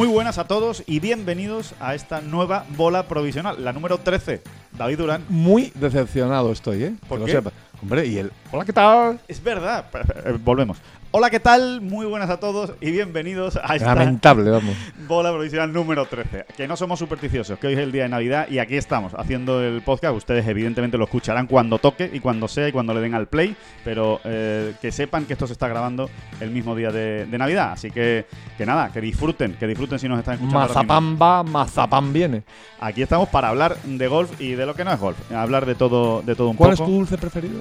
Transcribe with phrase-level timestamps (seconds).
[0.00, 4.40] Muy buenas a todos y bienvenidos a esta nueva bola provisional, la número 13.
[4.72, 5.26] David Durán.
[5.28, 6.94] Muy decepcionado estoy, ¿eh?
[7.06, 7.32] ¿Por que qué?
[7.34, 7.52] lo sepas.
[7.82, 8.32] Hombre, y el.
[8.50, 9.20] Hola, ¿qué tal?
[9.28, 9.84] Es verdad.
[10.24, 10.78] Eh, Volvemos.
[11.12, 11.80] Hola, ¿qué tal?
[11.80, 14.76] Muy buenas a todos y bienvenidos a esta Lamentable, vamos.
[15.08, 16.44] bola provisional número 13.
[16.56, 19.60] Que no somos supersticiosos, que hoy es el día de Navidad y aquí estamos haciendo
[19.60, 20.16] el podcast.
[20.16, 23.56] Ustedes evidentemente lo escucharán cuando toque y cuando sea y cuando le den al play,
[23.82, 27.72] pero eh, que sepan que esto se está grabando el mismo día de, de Navidad.
[27.72, 30.60] Así que, que nada, que disfruten, que disfruten si nos están escuchando.
[30.60, 32.44] Mazapán va, mazapán viene.
[32.78, 35.18] Aquí estamos para hablar de golf y de lo que no es golf.
[35.32, 36.88] Hablar de todo, de todo un ¿Cuál es poco.
[36.88, 37.60] tu dulce preferido?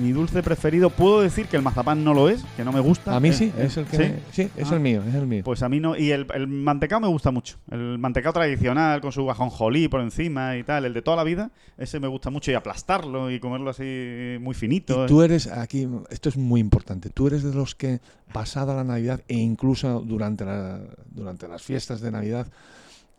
[0.00, 3.14] Mi dulce preferido, puedo decir que el mazapán no lo es, que no me gusta.
[3.14, 3.96] A mí Eh, sí, eh, es el que.
[3.96, 4.02] ¿sí?
[4.02, 4.74] me- Sí, es Ah.
[4.74, 5.42] el mío, es el mío.
[5.44, 5.96] Pues a mí no.
[5.96, 7.56] Y el, el mantecado me gusta mucho.
[7.70, 10.84] El mantecado tradicional con su ajonjolí por encima y tal.
[10.84, 11.50] El de toda la vida.
[11.78, 12.50] Ese me gusta mucho.
[12.50, 15.04] Y aplastarlo y comerlo así muy finito.
[15.04, 17.10] Y tú eres aquí, esto es muy importante.
[17.10, 18.00] Tú eres de los que
[18.32, 22.46] pasada la Navidad e incluso durante, la- durante las fiestas de Navidad,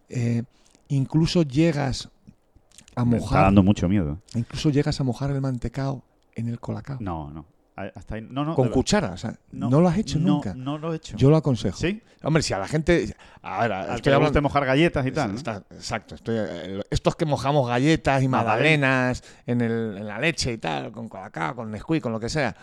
[0.10, 0.44] eh,
[0.90, 2.10] incluso llegas
[2.96, 4.20] a me está mojar, dando mucho miedo.
[4.36, 6.04] incluso llegas a mojar el mantecao
[6.36, 7.46] en el colacao No, no.
[7.78, 8.28] A- Hasta ahí.
[8.30, 8.56] No, no.
[8.56, 9.12] con cuchara.
[9.12, 10.54] O sea, no, lo has hecho nunca.
[10.54, 11.18] No lo he hecho.
[11.18, 11.78] Yo lo aconsejo.
[11.78, 12.02] ¿Sí?
[12.24, 13.14] Hombre, si a la gente.
[13.42, 14.42] A ver, Al que estoy le hablando.
[14.42, 15.32] mojar galletas y tal.
[15.32, 16.16] exacto.
[16.16, 20.92] estoy, eh, estos que mojamos galletas y magdalenas en, el- en la leche y tal,
[20.94, 22.56] con colacao, con Nesquik, con lo que sea.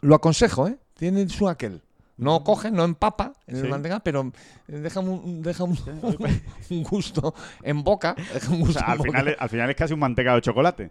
[0.00, 0.78] Lo aconsejo, ¿eh?
[0.94, 1.82] Tiene su aquel.
[2.16, 3.62] No coge, no empapa en Sí.
[3.62, 4.32] el mantecado, pero
[4.66, 5.78] deja un, deja un,
[6.70, 8.16] un gusto en boca.
[8.34, 9.10] Deja un O sea, al en boca.
[9.10, 10.90] final, es- al final es casi un mantecado de chocolate.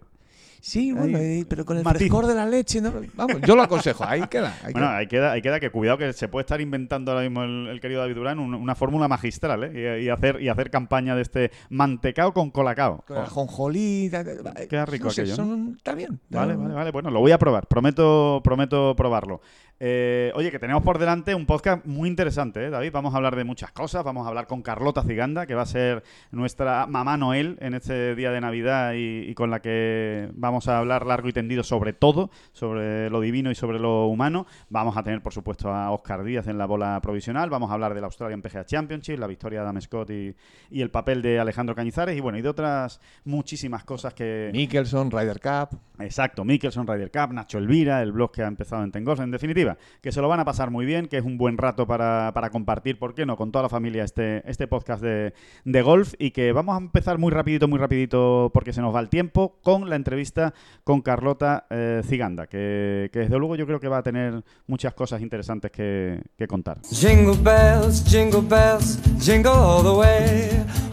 [0.61, 2.00] Sí, bueno, Ahí, pero con el matiz.
[2.00, 2.82] frescor de la leche.
[2.82, 2.92] ¿no?
[3.15, 4.04] Vamos, yo lo aconsejo.
[4.04, 4.54] Ahí queda.
[4.64, 4.98] ahí Bueno, queda.
[4.98, 7.80] ahí queda, ahí queda que cuidado que se puede estar inventando ahora mismo el, el
[7.80, 9.99] querido David Durán un- una fórmula magistral, ¿eh?
[10.02, 13.04] Y, y hacer, y hacer campaña de este mantecao con colacao.
[13.08, 15.43] Con ajonjolí, da- da- da- Queda rico no sé, aquello,
[15.77, 16.20] está bien.
[16.30, 16.92] Vale, vale, vale.
[16.92, 17.67] Bueno, lo voy a probar.
[17.67, 19.42] Prometo, prometo probarlo.
[19.80, 22.92] Eh, oye, que tenemos por delante un podcast muy interesante, ¿eh, David?
[22.92, 24.03] Vamos a hablar de muchas cosas.
[24.03, 26.02] Vamos a hablar con Carlota Ciganda, que va a ser
[26.32, 30.80] nuestra mamá Noel en este día de Navidad y, y con la que vamos a
[30.80, 34.47] hablar largo y tendido sobre todo, sobre lo divino y sobre lo humano.
[34.69, 37.49] Vamos a tener, por supuesto, a Oscar Díaz en la bola provisional.
[37.49, 40.33] Vamos a hablar de la Australian PGA Championship, la victoria de Adam Scott y,
[40.71, 44.49] y el papel de Alejandro Cañizares y bueno, y de otras muchísimas cosas que...
[44.53, 45.80] Mickelson, Ryder Cup.
[45.99, 49.19] Exacto, Mickelson, Ryder Cup, Nacho Elvira, el blog que ha empezado en Tengolf.
[49.19, 51.87] En definitiva, que se lo van a pasar muy bien, que es un buen rato
[51.87, 55.33] para, para compartir, ¿por qué no?, con toda la familia este, este podcast de,
[55.65, 58.99] de golf y que vamos a empezar muy rapidito, muy rapidito, porque se nos va
[58.99, 60.36] el tiempo, con la entrevista
[60.83, 64.93] con Carlota eh, Ciganda, que, que desde luego yo creo que va a tener muchas
[64.93, 66.81] cosas interesantes que, que contar.
[66.89, 70.49] Jingle bells, jingle bells, jingle all the way.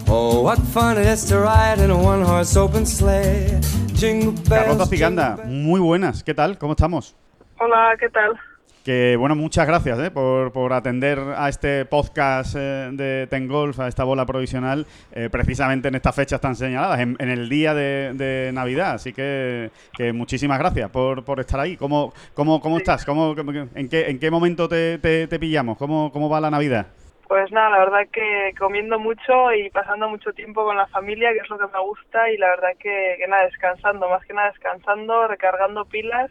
[0.07, 3.59] Oh, what fun it is to ride in a one horse open sleigh.
[3.93, 4.49] Jingle bells.
[4.49, 5.65] Carlota Ciganda, jingle bells.
[5.65, 6.57] muy buenas, ¿qué tal?
[6.57, 7.15] ¿Cómo estamos?
[7.59, 8.37] Hola, ¿qué tal?
[8.85, 10.11] Que bueno, muchas gracias ¿eh?
[10.11, 15.87] por, por atender a este podcast eh, de Tengolf, a esta bola provisional, eh, precisamente
[15.87, 18.91] en estas fechas tan señaladas, en, en el día de, Navidad.
[18.93, 21.77] Así que, que muchísimas gracias por, por estar ahí.
[21.77, 23.03] ¿Cómo, cómo, cómo estás?
[23.05, 23.33] ¿Cómo,
[23.73, 25.79] en, qué, ¿En qué momento te, te- te pillamos?
[25.79, 26.85] ¿Cómo, ¿Cómo va la Navidad?
[27.27, 31.39] Pues nada, la verdad que comiendo mucho y pasando mucho tiempo con la familia, que
[31.39, 34.51] es lo que me gusta, y la verdad que, que nada, descansando, más que nada
[34.51, 36.29] descansando, recargando pilas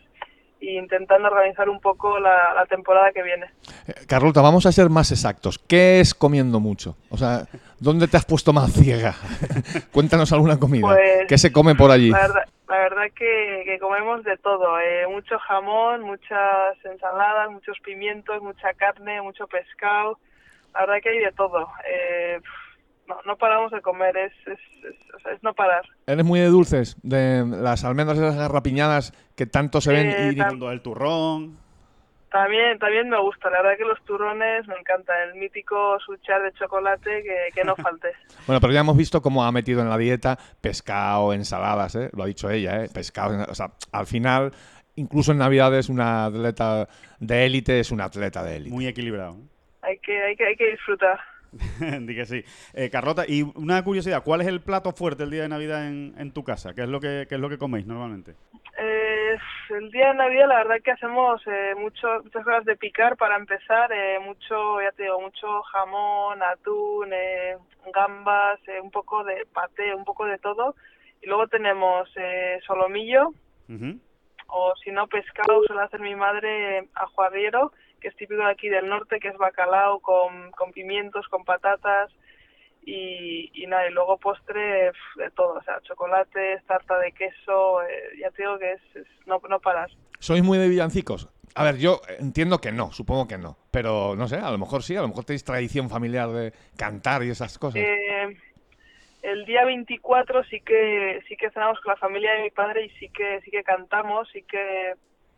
[0.69, 3.47] e intentando organizar un poco la, la temporada que viene.
[3.87, 5.59] Eh, Carlota, vamos a ser más exactos.
[5.59, 6.97] ¿Qué es comiendo mucho?
[7.11, 7.47] O sea,
[7.79, 9.15] ¿dónde te has puesto más ciega?
[9.93, 10.87] Cuéntanos alguna comida.
[10.87, 12.11] Pues, ¿Qué se come por allí?
[12.11, 17.79] La verdad, la verdad que, que comemos de todo, eh, mucho jamón, muchas ensaladas, muchos
[17.81, 20.19] pimientos, mucha carne, mucho pescado,
[20.73, 21.69] la verdad que hay de todo.
[21.87, 22.41] Eh,
[23.09, 25.85] no, no paramos de comer, es, es, es- o sea, es no parar.
[26.07, 26.97] ¿Eres muy de dulces?
[27.03, 31.59] De las almendras esas garrapiñadas que tanto se ven Eh, y- tam- del turrón.
[32.31, 36.53] También, también me gusta, la verdad que los turrones me encantan, el mítico suchar de
[36.55, 38.09] chocolate que, que no falte.
[38.49, 42.11] Bueno, pero ya hemos visto cómo ha metido en la dieta pescado, ensaladas, ¿eh?
[42.13, 42.89] Lo ha dicho ella, ¿eh?
[42.93, 44.51] Pescado, o sea, al final,
[44.97, 46.89] incluso en Navidades, una atleta
[47.21, 48.75] de élite es una atleta de élite.
[48.75, 49.37] Muy equilibrado.
[49.83, 51.21] Hay que, hay que, hay que disfrutar.
[52.01, 52.45] Di que sí.
[52.75, 56.15] Eh, Carlota, y una curiosidad, ¿cuál es el plato fuerte el día de Navidad en,
[56.19, 56.75] en tu casa?
[56.75, 58.35] ¿Qué es lo que, qué es lo que coméis normalmente?
[58.79, 59.37] Eh,
[59.71, 63.37] el día de Navidad la verdad que hacemos eh, mucho, muchas cosas de picar para
[63.37, 67.57] empezar, eh, mucho, ya te digo, mucho jamón, atún, eh,
[67.93, 70.75] gambas, eh, un poco de paté, un poco de todo.
[71.23, 73.33] Y luego tenemos eh, solomillo,
[74.49, 77.73] o si no pescado suele hacer mi madre eh, ajo arriero,
[78.05, 82.13] que es típico de aquí del norte, que es bacalao con, con pimientos, con patatas
[82.85, 87.83] y, y nada, y luego postre pf, de todo, o sea, chocolates, tarta de queso,
[87.83, 89.91] eh, ya te digo que es, es- no, no paras.
[90.19, 91.31] ¿Sois muy de villancicos?
[91.55, 93.57] A ver, yo entiendo que no, supongo que no.
[93.71, 97.23] Pero no sé, a lo mejor sí, a lo mejor tenéis tradición familiar de cantar
[97.23, 97.81] y esas cosas.
[97.81, 98.37] Eh,
[99.23, 102.91] el día 24 sí que sí que cenamos con la familia de mi padre y
[102.99, 104.93] sí que sí que cantamos, sí que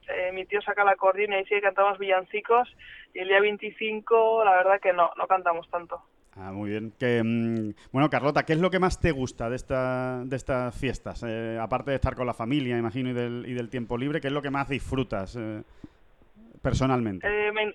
[0.09, 2.75] eh, mi tío saca la cordiona y sí que cantamos villancicos
[3.15, 6.03] y el día 25 la verdad que no, no cantamos tanto.
[6.39, 6.93] Ah, muy bien.
[6.99, 10.79] Que, mm, bueno, Carlota, ¿qué es lo que más te gusta de, esta, de estas
[10.79, 11.25] fiestas?
[11.27, 14.27] Eh, aparte de estar con la familia, imagino, y del, y del tiempo libre, ¿qué
[14.27, 15.63] es lo que más disfrutas eh,
[16.61, 17.27] personalmente?
[17.27, 17.73] Eh, me,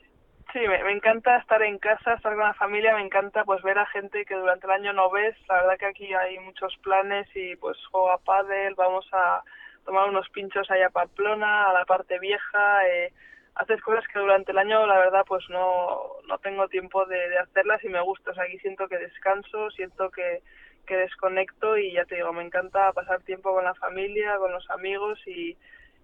[0.54, 3.80] sí, me, me encanta estar en casa, estar con la familia, me encanta pues ver
[3.80, 5.36] a gente que durante el año no ves.
[5.50, 9.42] La verdad que aquí hay muchos planes y pues juego a pádel, vamos a
[9.86, 12.88] tomar unos pinchos allá a Pamplona, a la parte vieja.
[12.88, 13.14] Eh,
[13.56, 17.40] haces cosas que durante el año la verdad pues no, no tengo tiempo de, de
[17.40, 18.32] hacerlas y me gusta.
[18.32, 20.42] O sea, aquí siento que descanso, siento que,
[20.86, 24.70] que desconecto y ya te digo, me encanta pasar tiempo con la familia, con los
[24.70, 25.58] amigos y,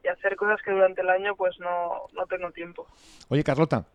[0.03, 2.87] y hacer cosas que durante el año pues no, no tengo tiempo.
[3.29, 3.85] Oye, Carlota,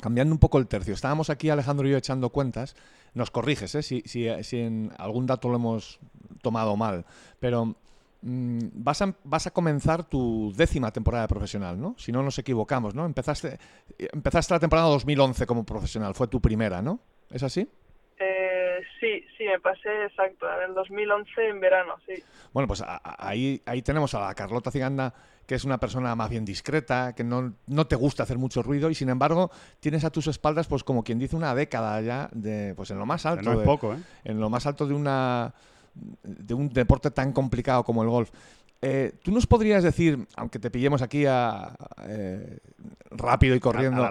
[0.00, 2.76] cambiando un poco el tercio, estábamos aquí Alejandro y yo echando cuentas,
[3.14, 3.82] nos corriges ¿eh?
[3.82, 6.00] si, si, si en algún dato lo hemos
[6.42, 7.04] tomado mal,
[7.40, 7.76] pero
[8.22, 11.94] vas, a, vas a comenzar tu décima temporada profesional, ¿no?
[11.98, 13.04] Si no nos equivocamos, ¿no?
[13.04, 13.58] Empezaste,
[13.98, 17.00] empezaste la temporada 2011 como profesional, fue tu primera, ¿no?
[17.30, 17.68] ¿Es así?
[18.18, 22.22] Eh, sí, sí, me pasé exacto, en el 2011 en verano, sí.
[22.52, 25.12] Bueno, pues a- a- ahí, ahí tenemos a la Carlota Ciganda,
[25.46, 28.90] que es una persona más bien discreta, que no, no te gusta hacer mucho ruido
[28.90, 32.74] y sin embargo tienes a tus espaldas, pues como quien dice, una década ya de,
[32.76, 33.42] pues en lo más alto.
[33.42, 33.98] no es de- poco, ¿eh?
[34.22, 35.52] En lo más alto de una
[35.94, 38.30] de un deporte tan complicado como el golf.
[38.80, 41.74] Eh, ¿Tú nos podrías decir, aunque te pillemos aquí a,
[42.08, 42.58] eh,
[43.10, 44.02] rápido y corriendo.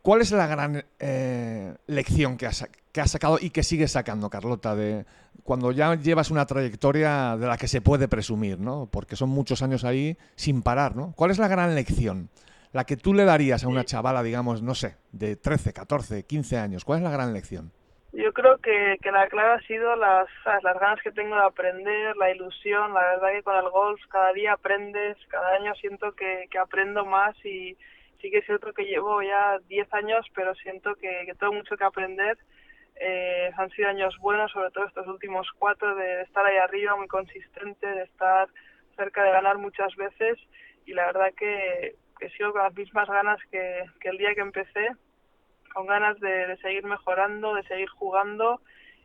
[0.00, 4.30] ¿Cuál es la gran eh, lección que has, que has sacado y que sigues sacando,
[4.30, 5.06] Carlota, de
[5.44, 8.88] cuando ya llevas una trayectoria de la que se puede presumir, ¿no?
[8.90, 11.12] Porque son muchos años ahí sin parar, ¿no?
[11.16, 12.30] ¿Cuál es la gran lección?
[12.72, 16.58] La que tú le darías a una chavala, digamos, no sé, de 13, 14, 15
[16.58, 16.84] años.
[16.84, 17.72] ¿Cuál es la gran lección?
[18.12, 22.14] Yo creo que, que la clave ha sido las, las ganas que tengo de aprender,
[22.16, 26.46] la ilusión, la verdad que con el golf cada día aprendes, cada año siento que,
[26.50, 27.74] que aprendo más y
[28.20, 31.74] sí que es cierto que llevo ya 10 años, pero siento que, que tengo mucho
[31.76, 32.36] que aprender.
[32.96, 37.08] Eh, han sido años buenos, sobre todo estos últimos cuatro, de estar ahí arriba muy
[37.08, 38.46] consistente, de estar
[38.94, 40.38] cerca de ganar muchas veces
[40.84, 44.42] y la verdad que, que sigo con las mismas ganas que, que el día que
[44.42, 44.90] empecé
[45.72, 48.60] con ganas de, seguir mejorando, de seguir jugando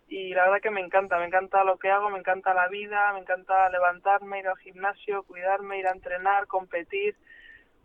[0.08, 3.12] y la verdad que me encanta, me encanta lo que hago, me encanta la vida,
[3.14, 7.16] me encanta levantarme, ir al gimnasio, cuidarme, ir a entrenar, competir.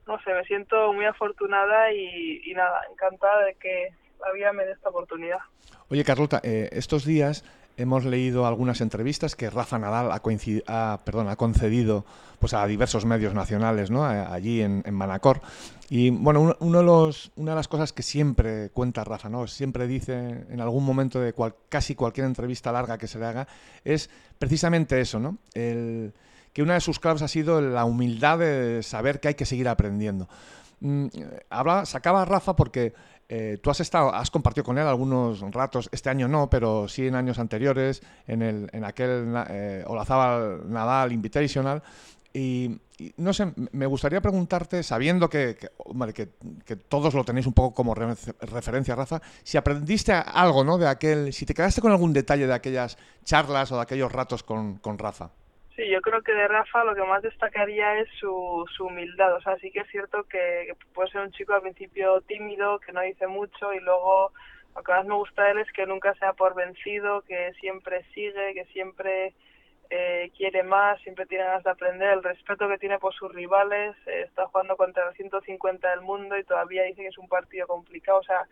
[0.07, 3.89] No sé, me siento muy afortunada y, y nada, encantada de que
[4.21, 5.41] la vida me dé esta oportunidad.
[5.89, 7.45] Oye, Carlota, eh, estos días
[7.77, 10.23] hemos leído algunas entrevistas que Rafa Nadal ha,
[10.67, 12.05] ha, perdón, ha concedido
[12.39, 14.05] pues, a diversos medios nacionales ¿no?
[14.05, 15.41] Allí en, en Manacor.
[15.89, 19.47] Y bueno, uno, uno de los, una de las cosas que siempre cuenta Rafa, ¿no?
[19.47, 23.47] siempre dice en algún momento de cual- casi cualquier entrevista larga que se le haga,
[23.85, 25.39] es precisamente eso, ¿no?
[25.55, 26.13] El,
[26.53, 29.69] que una de sus claves ha sido la humildad de saber que hay que seguir
[29.69, 30.29] aprendiendo.
[30.81, 31.07] Mm,
[31.49, 32.93] hablaba, sacaba a Rafa porque
[33.35, 37.07] eh, tú has estado, has compartido con él algunos ratos, este año no, pero sí
[37.07, 41.83] en años anteriores, en, el, en aquel eh, Olazábal Nadal Invitational.
[42.35, 42.79] Y,
[43.19, 45.57] no sé, me gustaría preguntarte, sabiendo que-
[46.65, 50.79] que todos lo tenéis un poco como re- referencia, Rafa, si aprendiste algo, ¿no?
[50.79, 54.43] De aquel, si te quedaste con algún detalle de aquellas charlas o de aquellos ratos
[54.43, 55.31] con, con Rafa.
[55.77, 59.35] Sí, yo creo que de Rafa lo que más destacaría es su, su humildad.
[59.37, 62.93] O sea, sí que es cierto que, puede ser un chico al principio tímido, que
[62.93, 64.33] no dice mucho y luego
[64.77, 67.53] lo que más me gusta de él es que nunca se da por vencido, que
[67.55, 69.35] siempre sigue, que siempre
[69.89, 73.97] eh, quiere más, siempre tiene ganas de aprender, el respeto que tiene por sus rivales,
[74.07, 77.67] eh, está jugando contra el 150 del mundo y todavía dice que es un partido
[77.67, 78.19] complicado.
[78.19, 78.47] O sea,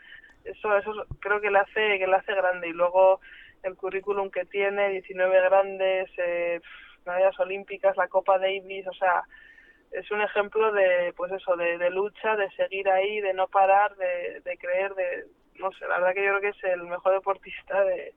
[0.44, 2.68] eso, eso creo que le hace, que le hace grande.
[2.68, 3.20] Y luego
[3.62, 6.60] el currículum que tiene, 19 grandes, eh,
[7.10, 9.22] medallas olímpicas, la Copa Davis, o sea,
[9.90, 13.96] es un ejemplo de, pues eso, de, de lucha, de seguir ahí, de no parar,
[13.96, 15.26] de, de creer, de,
[15.58, 18.14] no sé, la verdad que yo creo que es el mejor deportista de,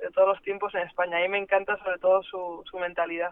[0.00, 1.18] de todos los tiempos en España.
[1.18, 3.30] A mí me encanta sobre todo su, su mentalidad.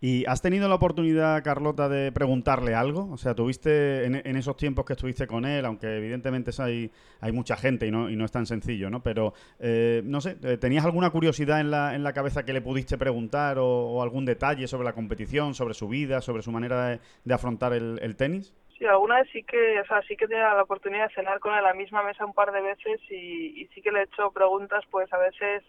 [0.00, 3.08] ¿Y has tenido la oportunidad, Carlota, de preguntarle algo?
[3.10, 7.32] O sea, tuviste en, en esos tiempos que estuviste con él, aunque evidentemente hay, hay
[7.32, 9.02] mucha gente y no, y no es tan sencillo, ¿no?
[9.02, 12.60] Pero, eh, no sé, eh, ¿tenías alguna curiosidad en la, en la cabeza que le
[12.60, 16.86] pudiste preguntar o, o algún detalle sobre la competición, sobre su vida, sobre su manera
[16.86, 18.54] de, de afrontar el, el tenis?
[18.76, 21.38] Sí, alguna vez sí que, o sea, sí que he tenido la oportunidad de cenar
[21.38, 24.00] con él a la misma mesa un par de veces y, y sí que le
[24.00, 25.62] he hecho preguntas, pues a veces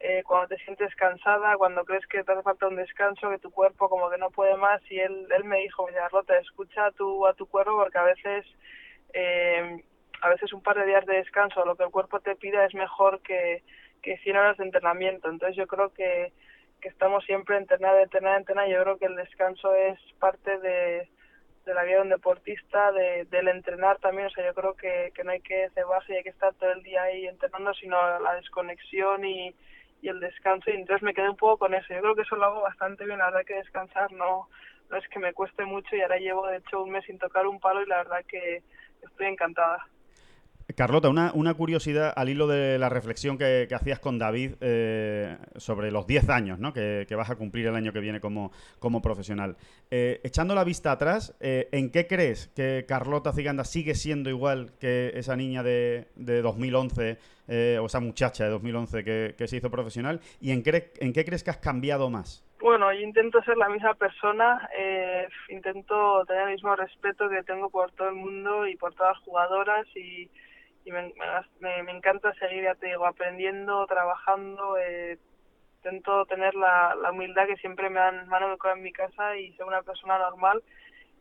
[0.00, 3.50] eh, cuando te sientes cansada, cuando crees que te hace falta un descanso, que tu
[3.50, 7.26] cuerpo como que no puede más y él, él me dijo, mira, Rota, escucha tu,
[7.26, 8.44] a tu cuerpo porque a veces,
[9.12, 9.82] eh,
[10.20, 12.74] a veces un par de días de descanso, lo que el cuerpo te pida es
[12.74, 13.62] mejor que,
[14.02, 15.30] que 100 horas de entrenamiento.
[15.30, 16.32] Entonces yo creo que,
[16.80, 18.68] que estamos siempre entrenar, entrenar, entrenar.
[18.68, 21.08] Yo creo que el descanso es parte de
[21.64, 25.12] de la vida de un deportista, de, del entrenar también, o sea, yo creo que,
[25.14, 27.96] que no hay que cebarse y hay que estar todo el día ahí entrenando, sino
[28.20, 29.54] la desconexión y,
[30.04, 32.36] y el descanso, y entonces me quedé un poco con eso, yo creo que eso
[32.36, 34.50] lo hago bastante bien, la verdad que descansar no,
[34.90, 37.46] no es que me cueste mucho y ahora llevo de hecho un mes sin tocar
[37.46, 38.62] un palo y la verdad que
[39.02, 39.88] estoy encantada.
[40.72, 45.90] Carlota, una, una, curiosidad al hilo de la reflexión que, hacías con David eh, sobre
[45.90, 46.72] los 10 años ¿no?
[46.72, 49.56] que, vas a cumplir el año que viene como, como profesional.
[49.90, 54.72] Eh, echando la vista atrás, eh, ¿en qué crees que Carlota Ciganda sigue siendo igual
[54.80, 59.58] que esa niña de, de 2011 eh, o esa muchacha de 2011 que, que se
[59.58, 60.20] hizo profesional?
[60.40, 62.42] ¿Y en, qué crees que has cambiado más?
[62.58, 64.66] Bueno, yo intento ser la misma persona,
[65.50, 69.24] intento tener el mismo respeto que tengo por todo el mundo y por todas las
[69.24, 70.30] jugadoras y
[70.84, 71.12] y me,
[71.60, 75.18] me, me, encanta seguir, ya te digo, aprendiendo, trabajando, eh,
[75.76, 79.64] intento tener la, la, humildad que siempre me han, me en mi casa y ser
[79.64, 80.62] una persona normal.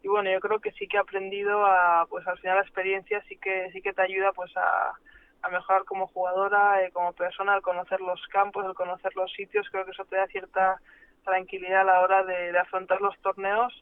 [0.01, 3.23] Y bueno, yo creo que sí que he aprendido a, pues al final la experiencia
[3.29, 4.91] sí que, sí que te ayuda pues a,
[5.41, 9.69] a mejorar como jugadora, eh, como persona, al conocer los campos, al conocer los sitios,
[9.71, 10.81] creo que eso te da cierta
[11.23, 13.73] tranquilidad a la hora de afrontar los torneos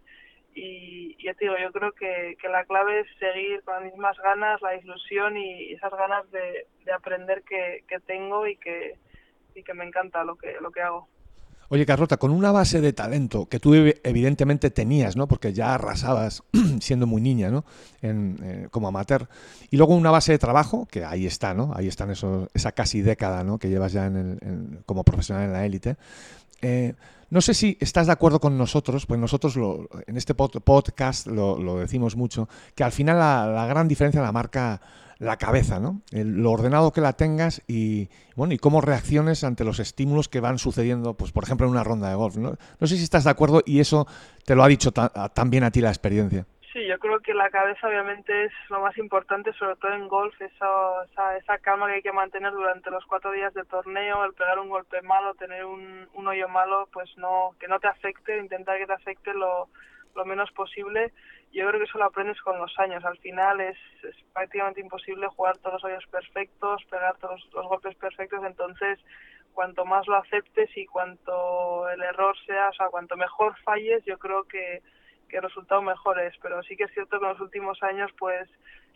[0.55, 4.17] y, ya te digo, yo creo que, que, la clave es seguir con las mismas
[4.17, 8.97] ganas, la ilusión y esas ganas de, de aprender que, que, tengo y que,
[9.55, 11.07] y que me encanta lo que, lo que hago.
[11.73, 15.29] Oye, Carlota, con una base de talento que tú evidentemente tenías, ¿no?
[15.29, 16.43] Porque ya arrasabas
[16.81, 17.63] siendo muy niña, ¿no?
[18.01, 19.29] En, eh, como amateur.
[19.69, 21.71] Y luego una base de trabajo, que ahí está, ¿no?
[21.73, 23.57] Ahí están esa casi década, ¿no?
[23.57, 25.95] Que llevas ya en el, en, como profesional en la élite.
[26.61, 26.93] Eh,
[27.31, 31.27] no sé si estás de acuerdo con nosotros, pues nosotros lo, en este pod podcast
[31.27, 34.81] lo, decimos mucho, que al final la, gran diferencia la marca
[35.17, 36.01] la cabeza, ¿no?
[36.11, 40.57] Lo ordenado que la tengas y bueno y cómo reacciones ante los estímulos que van
[40.57, 42.35] sucediendo, pues por ejemplo en una ronda de golf.
[42.37, 44.07] No, sé si estás de acuerdo y eso
[44.45, 46.47] te lo ha dicho ta también a ti la experiencia.
[46.73, 50.33] Sí, yo creo que la cabeza obviamente es lo más importante, sobre todo en golf,
[50.41, 54.33] esa, esa, esa calma que hay que mantener durante los cuatro días de torneo, el
[54.33, 58.37] pegar un golpe malo, tener un, un hoyo malo, pues no que no te afecte,
[58.37, 59.67] intentar que te afecte lo,
[60.15, 61.11] lo menos posible.
[61.51, 63.03] Yo creo que eso lo aprendes con los años.
[63.03, 67.95] Al final es, es prácticamente imposible jugar todos los hoyos perfectos, pegar todos los golpes
[67.97, 68.97] perfectos, entonces
[69.53, 74.17] cuanto más lo aceptes y cuanto el error sea, o sea, cuanto mejor falles, yo
[74.17, 74.81] creo que
[75.39, 78.49] resultados mejores, pero sí que es cierto que en los últimos años pues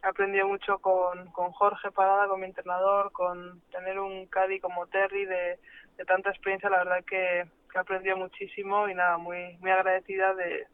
[0.03, 4.87] he aprendido mucho con, con Jorge Parada, con mi entrenador, con tener un Caddy como
[4.87, 5.59] Terry de,
[5.97, 10.33] de tanta experiencia, la verdad que, que he aprendido muchísimo y nada, muy, muy agradecida
[10.33, 10.67] de, de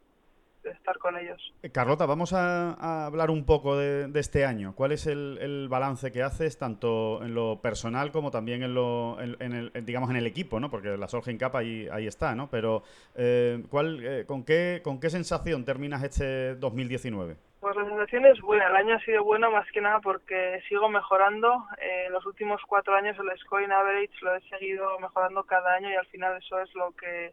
[0.64, 1.52] estar con ellos.
[1.72, 4.74] Carlota, vamos a, a hablar un poco de, de, este año.
[4.74, 9.20] ¿Cuál es el, el, balance que haces tanto en lo personal como también en lo,
[9.20, 10.70] en, en el, digamos, en el equipo, ¿no?
[10.70, 12.48] Porque la Solheim Cup ahí, ahí está, ¿no?
[12.50, 12.82] Pero
[13.14, 17.36] eh, ¿cuál, eh, con qué, con qué sensación terminas este 2019?
[17.60, 18.66] Pues la sensación es buena.
[18.66, 21.64] El año ha sido bueno más que nada porque sigo mejorando.
[21.80, 25.88] Eh, en los últimos cuatro años el scoring average lo he seguido mejorando cada año
[25.88, 27.32] y al final eso es lo que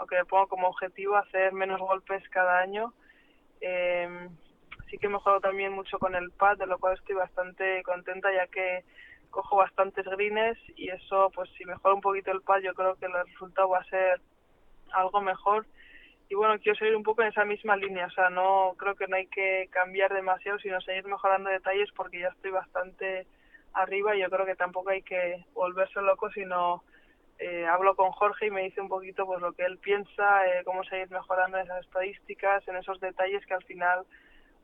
[0.00, 2.94] lo que me pongo como objetivo, hacer menos golpes cada año.
[3.60, 4.28] Eh,
[4.88, 8.46] sí que mejoro también mucho con el pad, de lo cual estoy bastante contenta ya
[8.46, 8.84] que
[9.28, 13.06] cojo bastantes greens y eso, pues si mejoro un poquito el pad, yo creo que
[13.06, 14.20] el resultado va a ser
[14.92, 15.66] algo mejor.
[16.30, 19.06] Y bueno, quiero seguir un poco en esa misma línea, o sea, no creo que
[19.06, 23.26] no hay que cambiar demasiado, sino seguir mejorando detalles porque ya estoy bastante
[23.74, 26.84] arriba y yo creo que tampoco hay que volverse loco, sino
[27.40, 30.62] eh, hablo con Jorge y me dice un poquito pues lo que él piensa, eh,
[30.64, 34.00] cómo seguir mejorando esas estadísticas, en esos detalles que al final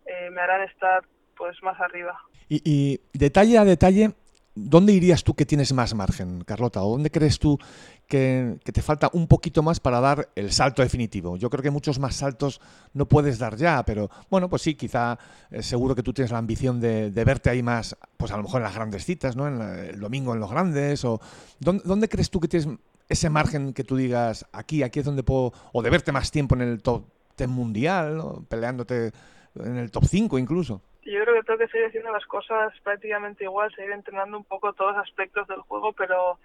[0.04, 1.02] eh, me harán estar
[1.38, 2.18] pues más arriba.
[2.50, 4.10] Y, y, detalle a detalle,
[4.54, 6.82] ¿dónde irías tú que tienes más margen, Carlota?
[6.82, 7.58] ¿O dónde crees tú
[8.06, 11.36] que, te falta un poquito más para dar el salto definitivo?
[11.36, 12.60] Yo creo que muchos más saltos
[12.94, 15.18] no puedes dar ya, pero bueno, pues sí, quizá
[15.50, 18.60] eh, seguro que tú tienes la ambición de, verte ahí más, pues a lo mejor
[18.60, 19.48] en las grandes citas, ¿no?
[19.48, 21.20] En la- el domingo en los grandes, o
[21.58, 22.68] ¿dónde, crees tú que tienes
[23.08, 26.54] ese margen que tú digas aquí, aquí es donde puedo, o de verte más tiempo
[26.54, 27.04] en el top
[27.36, 29.12] 10 mundial, peleándote
[29.56, 30.80] en el top 5 incluso?
[31.02, 34.72] Yo creo que tengo que seguir haciendo las cosas prácticamente igual, seguir entrenando un poco
[34.72, 36.38] todos los aspectos del juego, pero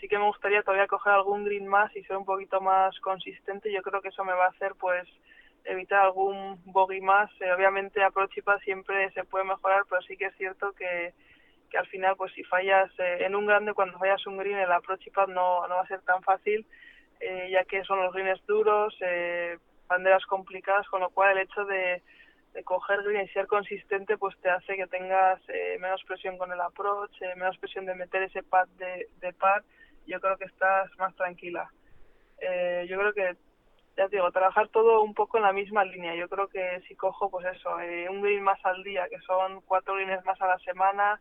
[0.00, 3.72] sí que me gustaría todavía coger algún green más y ser un poquito más consistente.
[3.72, 5.08] Yo creo que eso me va a hacer pues
[5.64, 7.30] evitar algún bogey más.
[7.40, 11.14] Eh, obviamente approach y pad siempre se puede mejorar, pero sí que es cierto que,
[11.70, 14.68] que al final pues si fallas eh, en un grande, cuando fallas un green, el
[15.14, 16.66] pad no, no va a ser tan fácil,
[17.20, 21.64] eh, ya que son los greens duros, eh, banderas complicadas, con lo cual el hecho
[21.64, 22.02] de
[22.56, 26.50] de coger green y ser consistente pues te hace que tengas eh, menos presión con
[26.50, 29.62] el approach, menos presión de meter ese pad de, de par,
[30.06, 31.70] yo creo que estás más tranquila.
[32.38, 33.36] Eh, yo creo que,
[33.96, 36.14] ya te digo, trabajar todo un poco en la misma línea.
[36.14, 39.60] Yo creo que si cojo, pues eso, eh, un green más al día, que son
[39.62, 41.20] cuatro greens más a la semana,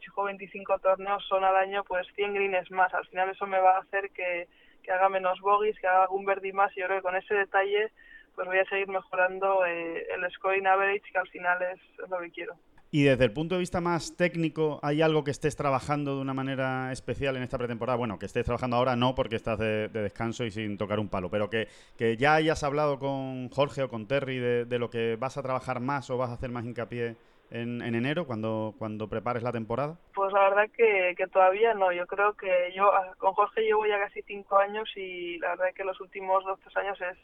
[0.00, 2.92] si juego 25 torneos son al año, pues 100 greens más.
[2.94, 4.48] Al final eso me va a hacer que,
[4.82, 7.34] que haga menos bogies, que haga algún birdie más y yo creo que con ese
[7.34, 7.90] detalle
[8.34, 12.30] pues voy a seguir mejorando eh, el scoring average, que al final es lo que
[12.30, 12.54] quiero.
[12.94, 16.32] Y desde el punto de vista más técnico, ¿hay algo que estés trabajando de una
[16.32, 17.98] manera especial en esta pretemporada?
[17.98, 21.08] Bueno, que estés trabajando ahora no, porque estás de, de descanso y sin tocar un
[21.08, 21.66] palo, pero que,
[21.98, 25.42] que ya hayas hablado con Jorge o con Terry de, de lo que vas a
[25.42, 27.16] trabajar más o vas a hacer más hincapié
[27.50, 29.98] en, en enero, cuando, cuando prepares la temporada.
[30.14, 31.90] Pues la verdad que, que todavía no.
[31.90, 35.74] Yo creo que yo ah, con Jorge llevo ya casi cinco años y la verdad
[35.74, 37.18] que los últimos dos tres años es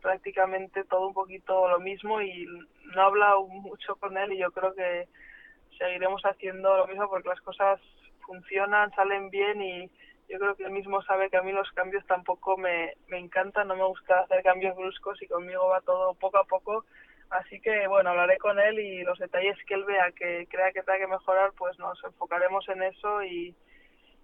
[0.00, 2.46] prácticamente todo un poquito lo mismo y
[2.94, 5.08] no he hablado mucho con él y yo creo que
[5.78, 7.80] seguiremos haciendo lo mismo porque las cosas
[8.26, 9.90] funcionan, salen bien y
[10.28, 13.68] yo creo que él mismo sabe que a mí los cambios tampoco me, me encantan,
[13.68, 16.84] no me gusta hacer cambios bruscos y conmigo va todo poco a poco.
[17.30, 20.82] Así que bueno, hablaré con él y los detalles que él vea que crea que
[20.82, 23.54] tenga que mejorar, pues nos enfocaremos en eso y,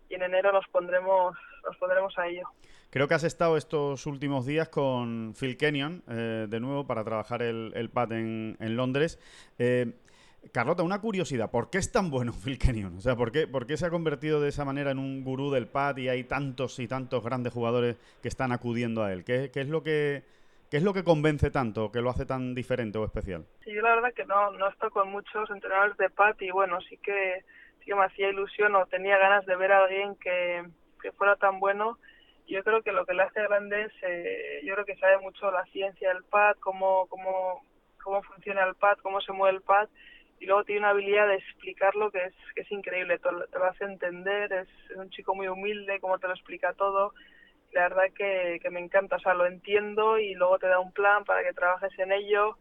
[0.08, 2.48] y en enero nos pondremos, nos pondremos a ello.
[2.90, 7.42] Creo que has estado estos últimos días con Phil Kenyon, eh, de nuevo, para trabajar
[7.42, 9.18] el, el pad en, en Londres.
[9.58, 9.92] Eh,
[10.52, 12.96] Carlota, una curiosidad, ¿por qué es tan bueno Phil Kenyon?
[12.96, 15.50] O sea, ¿por qué, ¿por qué se ha convertido de esa manera en un gurú
[15.50, 19.25] del pad y hay tantos y tantos grandes jugadores que están acudiendo a él?
[19.25, 20.22] ¿Qué, qué es lo que
[20.71, 23.47] qué es lo que convence tanto, que lo hace tan diferente o especial?
[23.64, 26.80] Sí, yo la verdad que no, no estoy con muchos entrenadores de pad y bueno,
[26.88, 27.45] sí que,
[27.86, 30.64] que me hacía ilusión o tenía ganas de ver a alguien que,
[31.00, 31.99] que fuera tan bueno.
[32.46, 35.50] Yo creo que lo que le hace grande es, eh, yo creo que sabe mucho
[35.50, 37.62] la ciencia del pad, cómo, cómo,
[38.02, 39.88] cómo funciona el pad, cómo se mueve el pad
[40.38, 43.84] y luego tiene una habilidad de explicarlo que es, que es increíble, te lo, hace
[43.84, 47.14] entender, es, es un chico muy humilde, como te lo explica todo,
[47.72, 50.92] la verdad que, que me encanta, o sea, lo entiendo y luego te da un
[50.92, 52.58] plan para que trabajes en ello,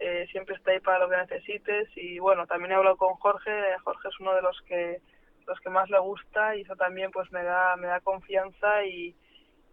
[0.00, 3.50] eh, siempre está ahí para lo que necesites y bueno, también he hablado con Jorge,
[3.84, 5.00] Jorge es uno de los que
[5.46, 9.16] los que más le gusta y eso también pues me da me da confianza y,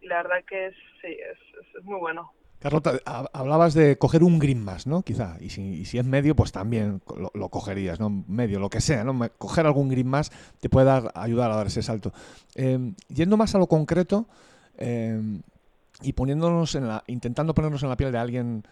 [0.02, 1.38] la verdad que es sí, es,
[1.76, 2.32] es, muy bueno.
[2.60, 5.02] Carlota, ha- hablabas de coger un green más, ¿no?
[5.02, 5.36] Quizá.
[5.40, 8.24] Y si, y si es medio, pues también lo, lo cogerías, ¿no?
[8.26, 9.28] Medio, lo que sea, ¿no?
[9.36, 12.12] Coger algún green más te puede dar, ayudar a dar ese salto.
[12.54, 14.26] Eh, yendo más a lo concreto
[14.78, 15.20] eh,
[16.02, 18.62] y poniéndonos en la, intentando ponernos en la piel de alguien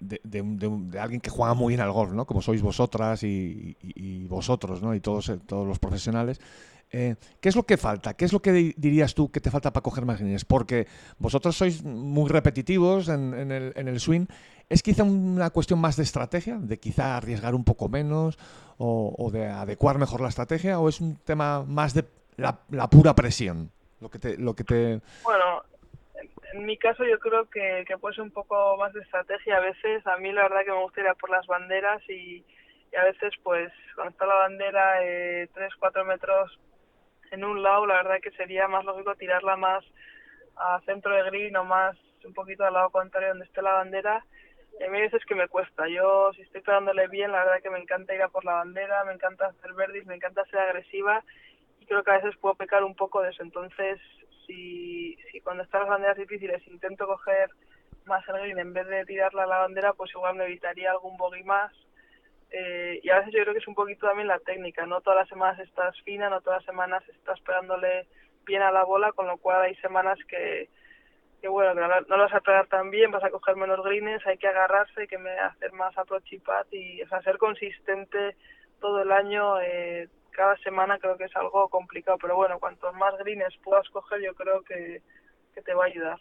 [0.00, 2.26] de, de de alguien que juega muy bien al golf, ¿no?
[2.26, 4.94] Como sois vosotras y, y- y vosotros, ¿no?
[4.94, 6.40] Y todos, eh, todos los profesionales.
[6.90, 8.14] Eh, ¿Qué es lo que falta?
[8.14, 10.44] ¿Qué es lo que di- dirías tú que te falta para coger más greens?
[10.44, 10.86] Porque
[11.18, 14.26] vosotros sois muy repetitivos en, en el, en el swing.
[14.68, 16.56] ¿Es quizá una cuestión más de estrategia?
[16.58, 18.38] ¿De quizá arriesgar un poco menos?
[18.78, 20.78] O, o de adecuar mejor la estrategia?
[20.78, 22.04] ¿O es un tema más de
[22.36, 23.70] la, la pura presión?
[24.00, 25.00] Lo que te, lo que te...
[25.24, 25.62] Bueno,
[26.64, 29.60] en, mi caso yo creo que, que puede ser un poco más de estrategia a
[29.60, 30.06] veces.
[30.06, 32.44] A mí la verdad que me gusta ir a por las banderas y,
[32.96, 36.60] a veces pues cuando está la bandera eh, 3, 4 metros
[37.32, 39.84] en un lado, la verdad que sería más lógico tirarla más
[40.54, 44.24] a centro de green o más un poquito al lado contrario donde esté la bandera.
[44.78, 45.88] Y a mí hay veces que me cuesta.
[45.88, 49.04] Yo, si estoy pegándole bien, la verdad que me encanta ir a por la bandera,
[49.04, 51.24] me encanta hacer verdes, me encanta ser agresiva
[51.80, 53.42] y creo que a veces puedo pecar un poco de eso.
[53.42, 54.00] Entonces,
[54.46, 57.50] si, si cuando están las banderas difíciles intento coger
[58.06, 61.16] más el green en vez de tirarla a la bandera, pues igual me evitaría algún
[61.16, 61.72] bogey más.
[62.50, 65.20] Eh, y a veces yo creo que es un poquito también la técnica, no todas
[65.20, 68.06] las semanas estás fina, no todas las semanas estás pegándole
[68.44, 70.68] bien a la bola, con lo cual hay semanas que,
[71.48, 74.24] bueno, que no, no las vas a pegar tan bien, vas a coger menos greens,
[74.26, 78.36] hay que agarrarse, que me- hacer más approach y y o sea, ser consistente
[78.80, 83.16] todo el año, eh, cada semana creo que es algo complicado, pero bueno, cuantos más
[83.18, 85.02] greens puedas coger, yo creo que,
[85.64, 86.20] te va a ayudar.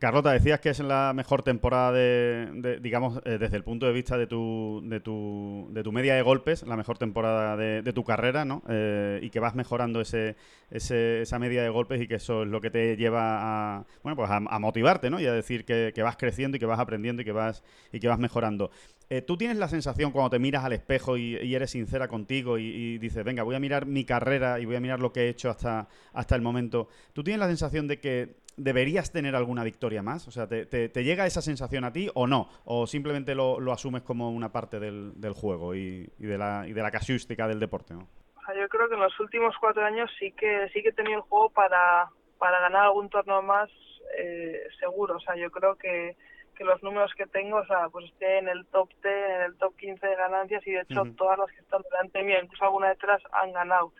[0.00, 3.92] Carlota, decías que es la mejor temporada de, de- digamos, eh, desde el punto de
[3.92, 7.92] vista de tu, de tu, de tu media de golpes, la mejor temporada de, de
[7.92, 8.62] tu carrera, ¿no?
[8.68, 10.34] Eh, y que vas mejorando ese,
[10.70, 14.16] ese- esa media de golpes y que eso es lo que te lleva a, bueno,
[14.16, 15.20] pues a, a motivarte, ¿no?
[15.20, 18.00] Y a decir que, que vas creciendo y que vas aprendiendo y que vas, y
[18.00, 18.70] que vas mejorando.
[19.08, 22.58] Eh, ¿Tú tienes la sensación cuando te miras al espejo y, y eres sincera contigo
[22.58, 25.28] y, dices, venga, voy a mirar mi carrera y voy a mirar lo que he
[25.28, 26.88] hecho hasta, hasta el momento?
[27.12, 30.26] ¿Tú tienes la sensación de que deberías tener alguna victoria más?
[30.26, 32.48] O sea, ¿te, llega esa sensación a ti o no?
[32.64, 36.64] ¿O simplemente lo, lo asumes como una parte del, del juego y, y de la,
[36.66, 37.94] y de la casuística del deporte?
[37.94, 38.08] ¿no?
[38.44, 41.18] Sea, yo creo que en los últimos cuatro años sí que sí que he tenido
[41.18, 43.70] el juego para, para ganar algún torneo más
[44.18, 45.16] eh, seguro.
[45.16, 46.16] O sea, yo creo que,
[46.56, 49.56] que los números que tengo, o sea, pues estoy en el top 10, en el
[49.58, 52.88] top 15 de ganancias y de hecho todas las que están delante mío, incluso alguna
[52.88, 53.92] detrás, han ganado.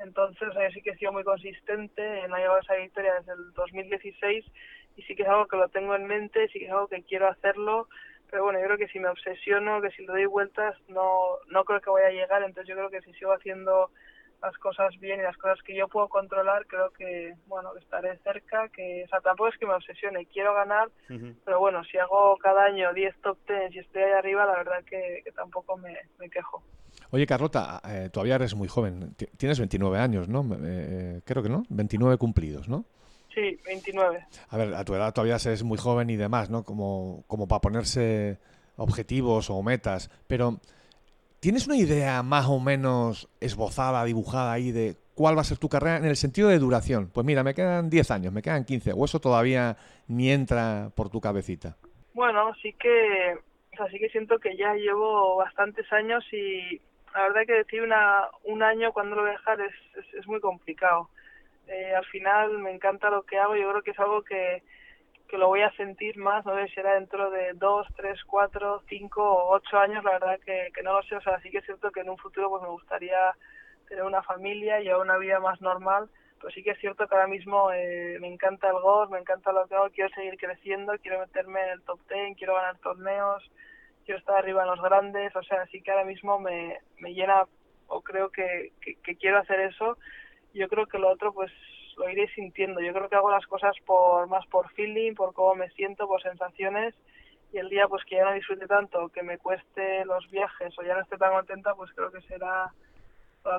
[0.00, 3.32] Entonces, eh, sí que he sido muy consistente, no he llegado a esa victoria desde
[3.32, 4.44] el 2016
[4.96, 7.02] y sí que es algo que lo tengo en mente, sí que es algo que
[7.02, 7.88] quiero hacerlo,
[8.30, 11.64] pero bueno, yo creo que si me obsesiono, que si le doy vueltas, no, no
[11.64, 13.90] creo que vaya a llegar, entonces yo creo que si sigo haciendo
[14.42, 18.68] las cosas bien y las cosas que yo puedo controlar, creo que, bueno, estaré cerca,
[18.68, 20.88] que, o sea, tampoco es que me obsesione, quiero ganar,
[21.44, 24.84] pero bueno, si hago cada año 10 top 10 y estoy ahí arriba, la verdad
[24.84, 26.62] que, que tampoco me, me quejo.
[27.10, 29.14] Oye, Carlota, eh, todavía eres muy joven.
[29.14, 30.40] Ti- Tienes 29 años, ¿no?
[30.54, 31.62] Eh, eh, creo que no.
[31.68, 32.84] 29 cumplidos, ¿no?
[33.32, 34.26] Sí, 29.
[34.48, 36.64] A ver, a tu edad todavía eres muy joven y demás, ¿no?
[36.64, 38.38] Como, como para ponerse
[38.76, 40.10] objetivos o metas.
[40.26, 40.60] Pero,
[41.44, 45.68] ¿tienes una idea más o menos esbozada, dibujada ahí de cuál va a ser tu
[45.68, 47.10] carrera en el sentido de duración?
[47.12, 49.76] Pues mira, me quedan 10 años, me quedan 15, o eso todavía
[50.08, 51.76] ni entra por tu cabecita.
[52.14, 53.36] Bueno, sí que,
[53.74, 56.80] o sea, sí que siento que ya llevo bastantes años y
[57.12, 59.74] la verdad que decir una, un año cuando lo voy a dejar es,
[60.14, 61.10] es, muy complicado.
[61.68, 64.62] Eh, al final me encanta lo que hago, yo creo que es algo que,
[65.34, 68.84] que lo voy a sentir más, no sé si será dentro de dos, tres, cuatro,
[68.88, 71.58] cinco o ocho años, la verdad que, que no lo sé, o sea, sí que
[71.58, 73.34] es cierto que en un futuro pues me gustaría
[73.88, 77.26] tener una familia y una vida más normal, pero sí que es cierto que ahora
[77.26, 81.18] mismo eh, me encanta el golf, me encanta lo que hago, quiero seguir creciendo, quiero
[81.18, 83.42] meterme en el top ten, quiero ganar torneos,
[84.04, 87.42] quiero estar arriba en los grandes, o sea, sí que ahora mismo me, me llena
[87.88, 89.98] o creo que, que, que quiero hacer eso.
[90.52, 91.50] Yo creo que lo otro pues
[91.96, 92.80] lo iré sintiendo.
[92.80, 96.22] Yo creo que hago las cosas por más por feeling, por cómo me siento, por
[96.22, 96.94] sensaciones
[97.52, 100.82] y el día pues que ya no disfrute tanto, que me cueste los viajes o
[100.82, 102.72] ya no esté tan contenta, pues creo que será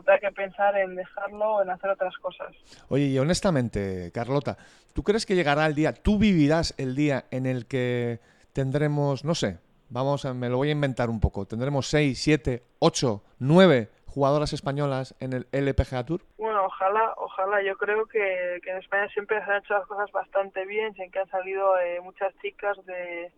[0.06, 2.56] tenga que pensar en dejarlo o en hacer otras cosas.
[2.90, 4.58] Oye, y honestamente, Carlota,
[4.94, 8.20] ¿tú crees que llegará el día, tú vivirás el día en el que
[8.52, 12.64] tendremos, no sé, vamos, a, me lo voy a inventar un poco, tendremos 6, 7,
[12.80, 16.22] 8, 9 jugadoras españolas en el LPGA Tour?
[16.38, 17.62] Bueno, ojalá, ojalá.
[17.62, 21.20] Yo creo que, en España siempre se han hecho las cosas bastante bien, sé que
[21.20, 23.32] han salido eh, muchas chicas de,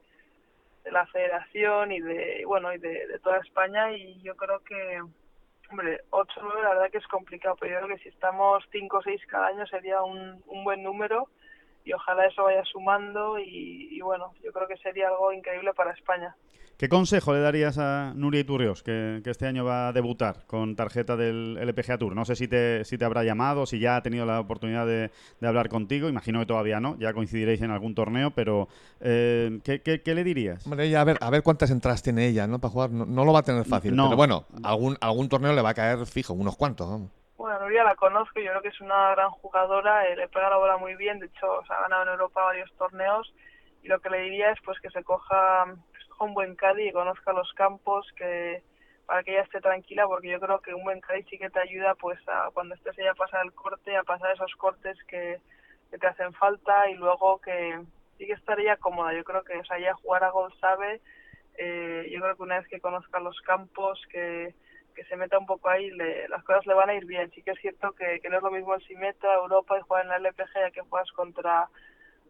[0.91, 5.01] la federación y de, bueno, y de, toda España y yo creo que,
[5.69, 8.63] hombre, 8 o 9 la verdad que es complicado, pero yo creo que si estamos
[8.71, 11.27] 5 o 6 cada año sería un, un buen número
[11.83, 16.35] y ojalá eso vaya sumando y bueno, yo creo que sería algo increíble para España.
[16.77, 20.75] ¿Qué consejo le darías a Nuria Iturrios, que, que este año va a debutar con
[20.75, 22.15] tarjeta del LPGA Tour?
[22.15, 25.09] No sé si te, si te habrá llamado, si ya ha tenido la oportunidad de,
[25.39, 26.07] de hablar contigo.
[26.07, 28.67] Imagino que todavía no, ya coincidiréis en algún torneo, pero
[29.01, 30.67] eh, ¿qué, qué, qué le dirías?
[30.67, 32.59] Hombre, ella, a ver, a ver cuántas entradas tiene ella, ¿no?
[32.59, 33.95] Para jugar, no, no lo va a tener fácil.
[33.95, 34.03] No.
[34.05, 37.09] Pero bueno, algún, algún torneo le va a caer fijo, unos cuantos, vamos.
[37.37, 40.57] Bueno, Nuria la conozco, yo creo que es una gran jugadora, eh, le pega la
[40.57, 43.33] bola muy bien, de hecho se ha ganado en Europa varios torneos
[43.81, 45.65] y lo que le diría es pues que se coja
[46.25, 48.63] un buen caddy y conozca los campos, que
[49.05, 51.59] para que ella esté tranquila, porque yo creo que un buen caddy sí que te
[51.59, 55.39] ayuda pues a cuando estés ya a pasar el corte, a pasar esos cortes que,
[55.89, 57.79] te hacen falta y luego que
[58.17, 60.99] sí que estaría cómoda, yo creo que o sea, ella jugar a golf sabe,
[61.57, 64.53] eh, yo creo que una vez que conozca los campos, que
[64.97, 67.29] que se meta un poco ahí, le, las cosas le van a ir bien.
[67.29, 70.03] Sí que es cierto que, que no es lo mismo si meta Europa y jugar
[70.03, 71.69] en la LPG ya que juegas contra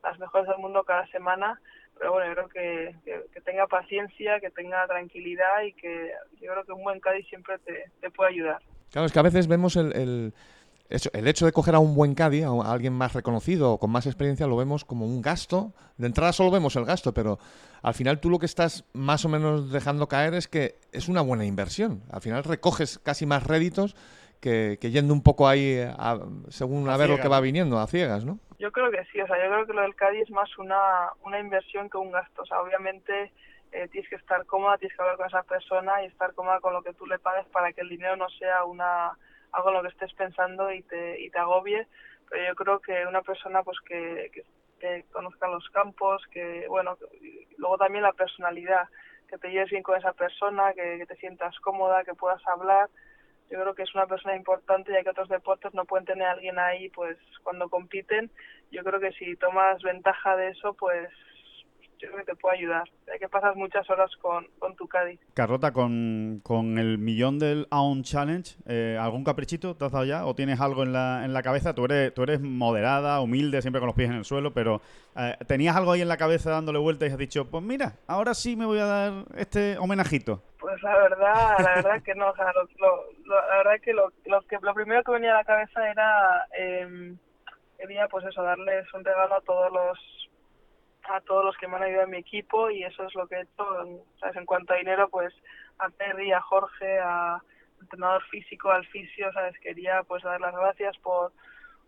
[0.04, 1.62] las mejores del mundo cada semana,
[1.97, 6.51] pero bueno, yo creo que, que, que tenga paciencia, que tenga tranquilidad y que yo
[6.51, 8.60] creo que un buen Cádiz siempre te, te puede ayudar.
[8.91, 10.33] Claro, es que a veces vemos el, el,
[10.89, 13.91] eso- el hecho de coger a un buen caddy, a, alguien más reconocido o con
[13.91, 15.73] más experiencia, lo vemos como un gasto.
[15.97, 17.39] De entrada solo vemos el gasto, pero
[17.81, 21.21] al final tú lo que estás más o menos dejando caer es que es una
[21.21, 22.01] buena inversión.
[22.12, 23.95] Al final recoges casi más réditos
[24.39, 27.79] que, que yendo un poco ahí a- según A a, ver lo que va viniendo,
[27.79, 28.39] a ciegas, ¿no?
[28.60, 31.12] Yo creo que sí, o sea, yo creo que lo del Cádiz es más una,
[31.24, 32.41] una inversión que un gasto.
[32.41, 33.32] O sea, obviamente
[33.72, 36.74] eh, tienes que estar cómoda, tienes que hablar con esa persona y estar cómoda con
[36.74, 39.12] lo que tú le pagues para que el dinero no sea una,
[39.52, 41.88] algo en lo que estés pensando y te, y te agobie,
[42.30, 44.32] pero yo creo que una persona pues que,
[44.80, 48.88] que, conozca los campos, que bueno, que- luego también la personalidad,
[49.28, 52.89] que te lleves bien con esa persona, que te sientas cómoda, que puedas hablar,
[53.49, 56.31] yo creo que es una persona importante ya que otros deportes no pueden tener a
[56.31, 58.29] alguien ahí pues cuando compiten.
[58.71, 61.10] Yo creo que si tomas ventaja de eso pues
[61.99, 65.19] yo creo que te puede ayudar ya que pasas muchas horas con, con tu Cádiz
[65.33, 70.25] Carlota, con, con el millón del Aon Challenge, eh, ¿algún caprichito te has dado ya?
[70.25, 71.73] ¿O tienes algo en la, en la cabeza?
[71.73, 74.81] Tú eres, tú eres moderada, humilde, siempre con los pies en el suelo, pero
[75.15, 78.33] eh, ¿tenías algo ahí en la cabeza dándole vueltas y has dicho, pues mira, ahora
[78.33, 80.41] sí me voy a dar este homenajito?
[80.60, 83.93] pues la verdad la verdad que no o sea lo, lo- lo- la verdad que
[83.93, 87.13] lo, lo que lo primero que venía a la cabeza era eh,
[87.77, 89.97] quería pues eso darles un regalo a todos los
[91.10, 93.36] a todos los que me han ayudado en mi equipo y eso es lo que
[93.36, 93.65] he hecho
[94.20, 94.36] ¿sabes?
[94.36, 95.34] en cuanto a dinero pues
[95.80, 97.41] a Terry a Jorge a
[97.82, 101.32] entrenador físico al fisio sabes quería pues dar las gracias por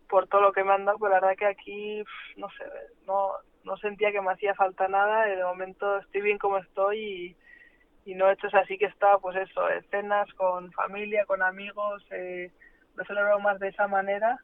[0.08, 2.04] por todo lo que me han dado pero la verdad que aquí
[2.36, 2.64] no sé
[3.06, 3.32] no
[3.64, 7.36] no sentía que me hacía falta nada de momento estoy bien como estoy y
[8.06, 12.04] y no he hecho así que estaba pues eso eh, cenas con familia con amigos
[12.10, 12.50] eh,
[13.08, 14.38] lo he más de esa manera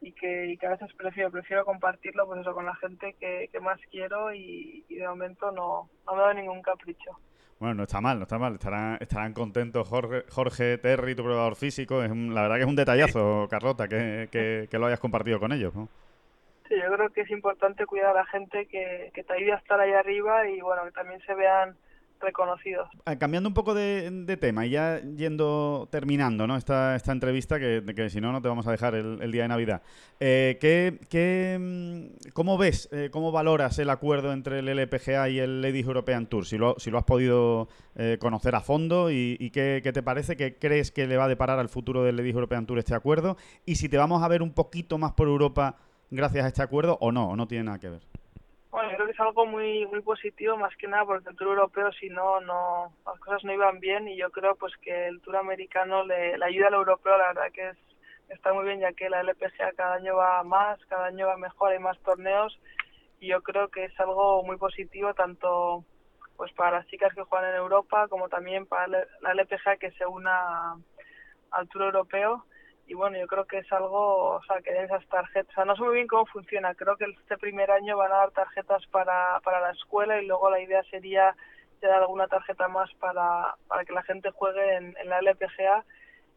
[0.00, 3.48] y que, y que a veces prefiero prefiero compartirlo pues eso con la gente que,
[3.52, 7.10] que más quiero y, y de momento no no me da ningún capricho
[7.58, 8.54] Bueno, no está mal, no está mal.
[8.54, 12.02] Estarán, estarán contentos Jorge, Jorge Terry, tu probador físico.
[12.02, 15.38] Es un- la verdad que es un detallazo, Carlota, que, que- que lo hayas compartido
[15.38, 15.74] con ellos.
[15.74, 15.88] ¿no?
[16.68, 19.56] sí yo creo que es importante cuidar a la gente que, que te ayude a
[19.56, 21.76] estar ahí arriba y bueno que también se vean
[22.20, 26.56] reconocidos Eh, Cambiando un poco de, de tema y ya yendo, terminando ¿no?
[26.56, 29.42] esta, esta entrevista, que, que si no, no te vamos a dejar el, el día
[29.42, 29.82] de Navidad.
[30.20, 35.38] Eh, ¿qué, qué, mm, ¿Cómo ves, eh, cómo valoras el acuerdo entre el LPGA y
[35.38, 36.46] el Ladies European Tour?
[36.46, 40.02] Si lo, si lo has podido eh, conocer a fondo y, y qué, qué te
[40.02, 42.94] parece, qué crees que le va a deparar al futuro del Ladies European Tour este
[42.94, 45.76] acuerdo y si te vamos a ver un poquito más por Europa
[46.10, 48.02] gracias a este acuerdo o no, o no tiene nada que ver.
[48.70, 51.90] Bueno, creo que es algo muy muy positivo, más que nada porque el Tour Europeo,
[51.92, 55.36] si no, no las cosas no iban bien y yo creo pues que el Tour
[55.36, 57.78] Americano le, le ayuda al Europeo, la verdad que es
[58.30, 61.72] está muy bien ya que la LPGA cada año va más, cada año va mejor,
[61.72, 62.58] hay más torneos
[63.18, 65.84] y yo creo que es algo muy positivo tanto
[66.36, 70.06] pues para las chicas que juegan en Europa como también para la LPGA que se
[70.06, 70.74] una
[71.50, 72.46] al Tour Europeo
[72.90, 75.64] y bueno, yo creo que es algo, o sea, que den esas tarjetas, o sea,
[75.64, 78.84] no sé muy bien cómo funciona, creo que este primer año van a dar tarjetas
[78.88, 81.36] para, para la escuela y luego la idea sería
[81.80, 85.84] dar alguna tarjeta más para, para que la gente juegue en, en la LPGA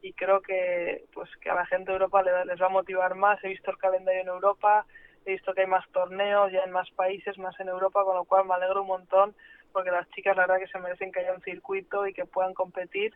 [0.02, 3.16] y creo que pues que a la gente de Europa le- les va a motivar
[3.16, 4.86] más, he visto el calendario en Europa,
[5.26, 8.26] he visto que hay más torneos ya en más países, más en Europa, con lo
[8.26, 9.36] cual me alegro un montón
[9.72, 12.54] porque las chicas la verdad que se merecen que haya un circuito y que puedan
[12.54, 13.14] competir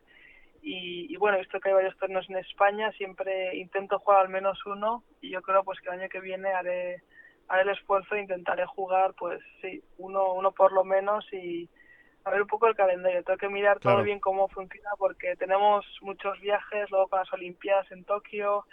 [0.61, 4.63] y, y bueno, visto que hay varios torneos en España, siempre intento jugar al menos
[4.65, 7.03] uno y yo creo pues que el año que viene haré,
[7.47, 11.69] haré el esfuerzo e intentaré jugar pues sí, uno, uno por lo menos y
[12.25, 13.97] a ver un poco el calendario, tengo que mirar Claro.
[13.97, 18.65] todo bien cómo funciona porque tenemos muchos viajes, luego con las Olimpiadas en Tokio,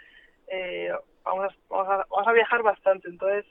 [0.48, 0.90] eh,
[1.24, 3.44] vamos, a, vamos, a, vamos a viajar bastante, entonces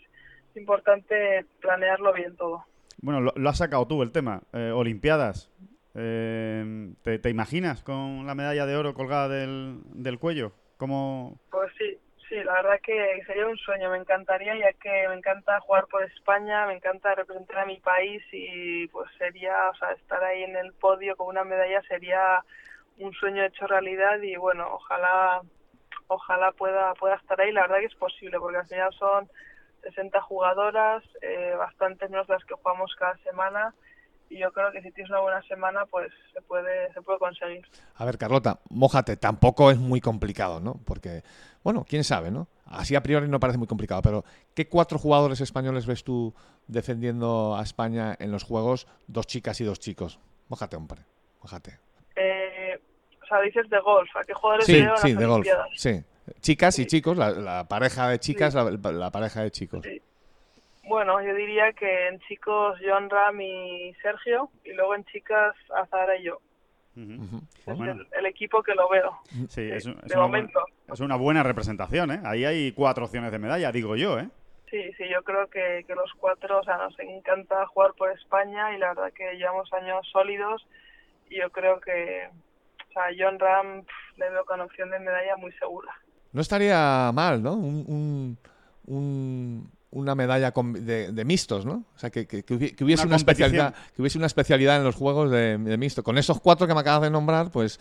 [0.52, 2.66] es importante planearlo bien todo.
[3.02, 4.42] Bueno, lo, lo has sacado tú el tema.
[4.54, 5.52] Eh, Olimpiadas.
[5.96, 10.52] Eh, ¿te, imaginas con la medalla de oro colgada del, cuello?
[10.78, 15.16] ¿Cómo, Pues sí, sí, la verdad que sería un sueño, me encantaría, ya que me
[15.16, 19.92] encanta jugar por España, me encanta representar a mi país y pues sería, o sea,
[19.92, 22.44] estar ahí en el podio con una medalla sería
[22.98, 25.42] un sueño hecho realidad y bueno, ojalá
[26.08, 29.30] ojalá pueda pueda estar ahí, la verdad que es posible, porque al final son
[29.84, 33.74] 60 jugadoras, eh, bastantes menos las que jugamos cada semana
[34.30, 37.66] y yo creo que si tienes una buena semana pues se puede se puede conseguir.
[37.96, 40.80] A ver, Carlota, mójate, tampoco es muy complicado, ¿no?
[40.86, 41.24] Porque,
[41.64, 42.48] bueno, quién sabe, ¿no?
[42.66, 44.24] Así a priori no parece muy complicado, pero
[44.56, 46.34] ¿qué cuatro jugadores españoles ves tú
[46.68, 48.88] defendiendo a España en los juegos?
[49.08, 50.20] Dos chicas y dos chicos.
[50.50, 51.02] Mójate, hombre,
[51.42, 51.80] mójate.
[52.16, 52.80] Eh,
[53.22, 55.48] o sea, dices de golf, ¿a qué jugadores Sí, sí, las de golf.
[55.76, 56.04] Sí.
[56.40, 58.60] Chicas y chicos, la, la pareja de chicas, Sí.
[58.60, 59.82] la, la pareja de chicos.
[59.84, 60.02] Sí.
[60.84, 66.18] Bueno, yo diría que en chicos John Ram y Sergio, y luego en chicas Azara
[66.18, 66.40] y yo.
[66.96, 67.94] Es Bueno.
[67.94, 69.18] el, el equipo que lo veo,
[69.50, 70.60] Sí, es, un- es de una momento.
[70.60, 72.22] buena, es una buena representación, ¿eh?
[72.24, 74.30] Ahí hay cuatro opciones de medalla, digo yo, ¿eh?
[74.70, 78.76] Sí, sí, yo creo que, que los cuatro, o sea, nos encanta jugar por España
[78.76, 80.68] y la verdad que llevamos años sólidos
[81.30, 82.28] y yo creo que,
[82.90, 85.92] o sea, John Ram pff, le veo con opción de medalla muy segura.
[86.32, 87.54] No estaría mal, ¿no?
[87.54, 88.38] Un, un,
[88.86, 91.86] un, una medalla de, de mixtos, ¿no?
[91.96, 94.84] O sea, que, que- que hubi- que hubiese Una especialidad, que hubiese una especialidad en
[94.84, 96.04] los juegos de, de mixto.
[96.04, 97.78] Con esos cuatro que me acabas de nombrar, pues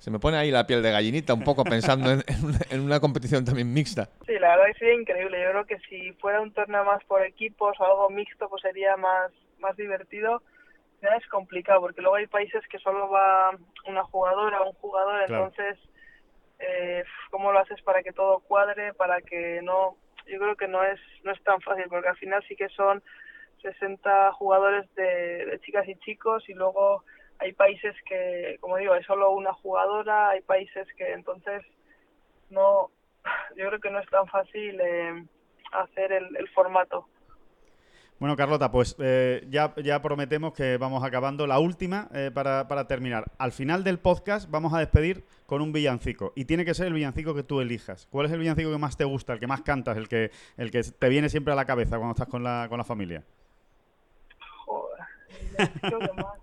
[0.00, 2.80] se me pone ahí la piel de gallinita un poco pensando en, en una, en
[2.80, 4.08] una competición también mixta.
[4.26, 5.42] Sí, la verdad que sería increíble.
[5.42, 8.96] Yo creo que si fuera un torneo más por equipos o algo mixto, pues sería
[8.96, 10.42] más, más divertido.
[11.02, 13.50] Ya es complicado porque luego hay países que solo va
[13.86, 15.46] una jugadora o un jugador, Claro.
[15.46, 15.78] entonces,
[16.58, 18.92] eh, ¿cómo lo haces para que todo cuadre?
[18.94, 19.96] Para que no.
[20.30, 23.02] Yo creo que no es, no es tan fácil porque al final sí que son
[23.62, 27.04] 60 jugadores de, chicas y chicos y luego
[27.38, 31.62] hay países que, como digo, hay solo una jugadora, hay países que entonces
[32.48, 32.90] no,
[33.56, 35.24] yo creo que no es tan fácil eh,
[35.72, 37.08] hacer el, el formato.
[38.20, 41.46] Bueno, Carlota, pues eh, ya, ya prometemos que vamos acabando.
[41.46, 43.24] La última, eh, para, para terminar.
[43.38, 46.34] Al final del podcast vamos a despedir con un villancico.
[46.36, 48.06] Y tiene que ser el villancico que tú elijas.
[48.10, 50.70] ¿Cuál es el villancico que más te gusta, el que más cantas, el que, el
[50.70, 53.24] que te viene siempre a la cabeza cuando estás con la, con la familia?
[54.66, 55.00] Joder,
[55.80, 56.39] creo que más.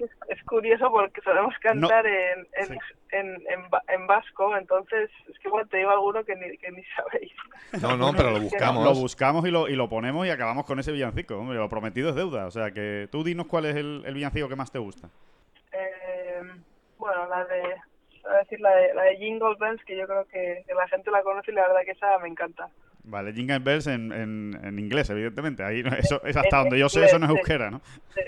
[0.00, 2.74] Es, es curioso porque solemos cantar en, en, Sí.
[3.12, 6.70] en, en, va- en vasco, entonces es que bueno, te digo alguno que ni, que
[6.70, 7.32] ni sabéis.
[7.82, 8.84] No, no, pero lo buscamos.
[8.84, 11.36] Lo buscamos y lo, y lo ponemos y acabamos con ese villancico.
[11.38, 12.46] Hombre, lo prometido es deuda.
[12.46, 15.08] O sea, que tú dinos cuál es el, el villancico que más te gusta.
[15.72, 16.42] Eh,
[16.98, 17.62] bueno, la de,
[18.28, 21.10] a decir la de, la de Jingle Bells, que yo creo que, que la gente
[21.10, 22.68] la conoce y la verdad que esa me encanta.
[23.04, 25.62] Vale, Jingle Bells en, en, en inglés, evidentemente.
[25.64, 27.38] Ahí no- eso es hasta En donde yo sé, eso no es sí.
[27.38, 27.80] euskera, ¿no?
[28.14, 28.20] Sí,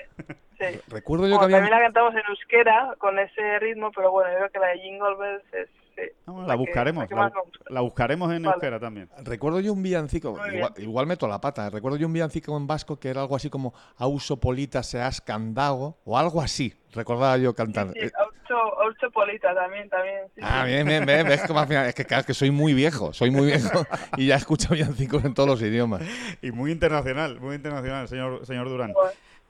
[0.58, 0.64] sí.
[0.88, 1.56] Recuerdo yo que Bueno, había...
[1.58, 4.78] también la cantamos en euskera con ese ritmo, pero bueno, yo creo que la de
[4.80, 5.68] Jingle Bells es...
[5.96, 7.06] sí, No, bueno, la que- buscaremos.
[7.10, 8.54] la que buscaremos en Vale.
[8.54, 9.08] euskera también.
[9.24, 10.38] Recuerdo yo un villancico,
[10.78, 13.74] igual, meto la pata, recuerdo yo un villancico en vasco que era algo así como
[13.98, 17.92] Auso Polita seas candago o algo así, recordaba yo cantando.
[17.92, 18.10] Sí, Eh,
[18.56, 20.20] Aucho Polita también, también.
[20.34, 23.12] sí, Ah, bien, bien, bien, al final- es que claro, es que soy muy viejo,
[23.12, 23.84] soy muy viejo
[24.16, 26.02] y ya escucho villancicos en todos los idiomas.
[26.42, 28.92] Y muy internacional, muy internacional, señor, señor Durán.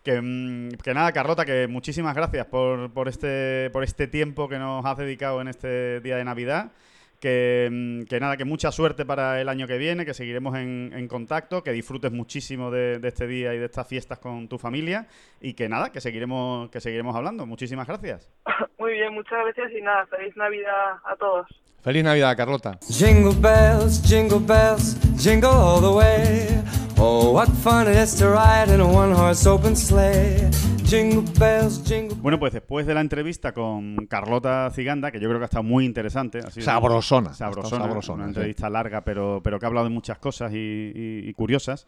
[0.02, 4.58] Que, mm, que nada, Carlota, que muchísimas gracias por, por, este, por este tiempo que
[4.58, 6.72] nos has dedicado en este día de Navidad.
[7.22, 10.90] Que, mm, que nada, que mucha suerte para el año que viene, que seguiremos en,
[10.92, 14.58] en contacto, que disfrutes muchísimo de, de este día y de estas fiestas con tu
[14.58, 15.06] familia
[15.40, 17.46] y que nada, que seguiremos, que seguiremos hablando.
[17.46, 18.28] Muchísimas gracias.
[18.78, 21.46] Muy bien, muchas gracias y nada, feliz Navidad a todos.
[21.84, 22.78] Feliz Navidad, Carlota.
[22.88, 26.60] Jingle bells, jingle bells, jingle all the way.
[26.98, 30.50] Oh, what fun it is to ride in a one horse open sleigh.
[32.20, 35.62] Bueno, pues después de la entrevista con Carlota Ciganda, que yo creo que ha estado
[35.64, 36.38] muy interesante.
[36.40, 37.32] ha sido- Sabrosona.
[37.32, 38.30] Sabrosona, estado sabrosona, una sí.
[38.30, 41.86] entrevista larga, pero, pero que ha hablado de muchas cosas y, y- y curiosas.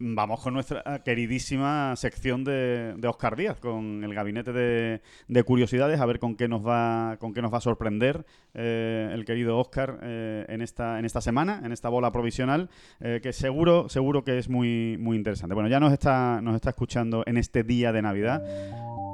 [0.00, 6.00] Vamos con nuestra queridísima sección de, de Oscar Díaz, con el gabinete de, de curiosidades,
[6.00, 9.56] a ver con qué nos va, con qué nos va a sorprender eh, el querido
[9.56, 14.24] Oscar eh, en esta, en esta semana, en esta bola provisional, eh, que seguro, seguro
[14.24, 15.54] que es muy, muy interesante.
[15.54, 18.42] Bueno, ya nos está, nos está escuchando en este día de Navidad.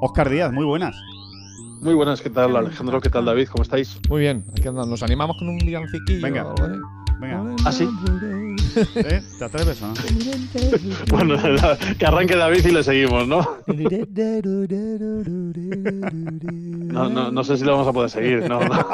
[0.00, 0.96] Oscar Díaz, muy buenas.
[1.82, 3.02] Muy buenas, ¿qué tal Alejandro?
[3.02, 3.48] ¿Qué tal David?
[3.48, 4.00] ¿Cómo estáis?
[4.08, 4.88] Muy bien, aquí andamos.
[4.88, 6.22] nos animamos con un villanciquillo.
[6.22, 6.54] Venga.
[7.20, 7.86] Venga, ¿Ah, sí?
[8.96, 9.22] ¿Eh?
[9.38, 9.94] ¿te atreves o no?
[11.10, 11.36] Bueno,
[11.98, 13.46] que arranque David y le seguimos, ¿no?
[16.92, 18.60] No, no, no sé si lo vamos a poder seguir, ¿no?
[18.60, 18.86] no.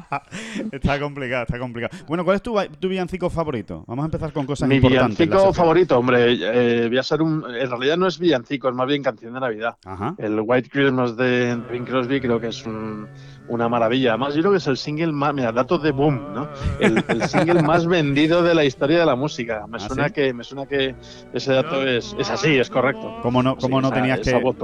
[0.72, 1.96] Está complicado, está complicado.
[2.06, 3.84] Bueno, ¿cuál es tu, tu villancico favorito?
[3.86, 5.18] Vamos a empezar con cosas Mi importantes.
[5.18, 5.54] villancico la sección.
[5.54, 7.44] favorito, hombre, eh, voy a ser un...
[7.54, 9.76] En realidad no es villancico, es más bien canción de Navidad.
[9.84, 10.14] Ajá.
[10.18, 13.06] El White Christmas de Bing Crosby creo que es un-
[13.50, 14.10] una maravilla.
[14.10, 15.34] Además, yo creo que es el single más...
[15.34, 16.48] Mira, datos de Boom, ¿no?
[16.78, 19.66] El, el single más vendido de la historia de la música.
[19.68, 20.14] Me ¿Ah, suena, sí?
[20.14, 20.94] que, me suena que
[21.32, 23.18] ese dato es, es así, es correcto.
[23.22, 24.56] ¿Cómo no, cómo Sí, no esa- tenías esa que, voz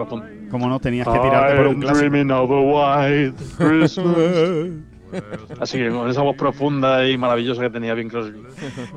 [0.50, 2.08] cómo no tenías que tirarte por un clásico?
[2.10, 4.70] dreaming of a white Christmas.
[5.60, 8.42] Así que con esa voz profunda y maravillosa que tenía Bing Crosby.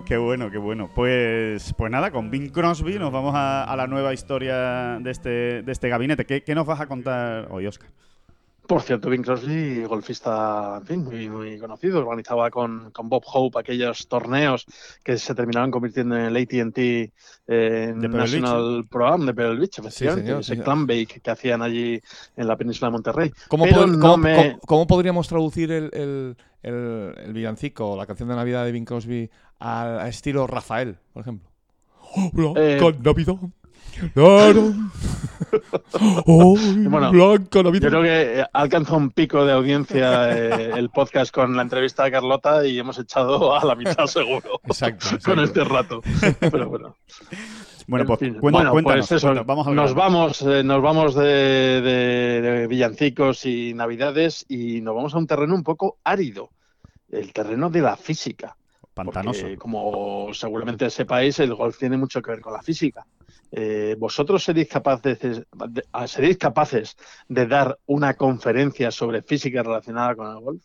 [0.06, 0.90] Qué bueno, qué bueno.
[0.94, 5.62] Pues, pues nada, con Bing Crosby nos vamos a, a la nueva historia de este,
[5.62, 6.26] de este gabinete.
[6.26, 7.90] ¿Qué, qué nos vas a contar hoy, Oscar?
[8.70, 13.60] Por cierto, Bing Crosby, golfista, en fin, muy, muy conocido, organizaba con, con Bob Hope
[13.60, 14.64] aquellos torneos
[15.04, 17.12] que se terminaban convirtiendo en el AT&T
[17.48, 22.00] eh, National Program de Pebble Beach, efectivamente, señor, ese clan bake que hacían allí
[22.38, 23.32] en la península de Monterrey.
[23.48, 27.94] ¿Cómo, Pero pod- no cómo- me- cómo- cómo podríamos traducir el, el, el- el villancico
[27.94, 31.50] o la canción de Navidad de Bing Crosby al estilo Rafael, por ejemplo?
[32.56, 33.52] Eh, Navidad.
[34.16, 34.54] Ay,
[36.26, 37.90] Bueno, Blanca Yo Navidad.
[37.90, 42.12] creo que ha alcanzado un pico de audiencia eh, el podcast con la entrevista de
[42.12, 46.02] Carlota y hemos echado a la mitad seguro Exacto, con este rato.
[46.40, 46.96] Pero bueno.
[47.88, 51.16] Bueno, En pues cuenta- Bueno, cuéntanos, pues eso, cuéntanos, vamos nos vamos, eh, nos vamos
[51.16, 56.50] de, de- de villancicos y navidades y nos vamos a un terreno un poco árido,
[57.12, 58.56] el terreno de la física.
[58.94, 59.42] Pantanoso.
[59.42, 63.06] Porque, como seguramente sepáis, el golf tiene mucho que ver con la física.
[63.52, 66.96] Eh, ¿Vosotros seréis capaces de, de- ah, seréis capaces
[67.28, 70.64] de dar una conferencia sobre física relacionada con el golf?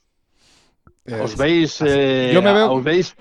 [1.07, 3.16] Eh, ¿Os veis, eh, yo me veo- os veis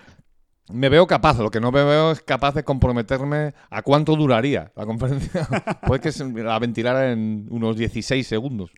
[0.69, 4.71] Me veo capaz, lo que no me veo es capaz de comprometerme a cuánto duraría
[4.75, 5.45] la conferencia.
[5.85, 8.71] Puede que se la ventilara en unos 16 segundos.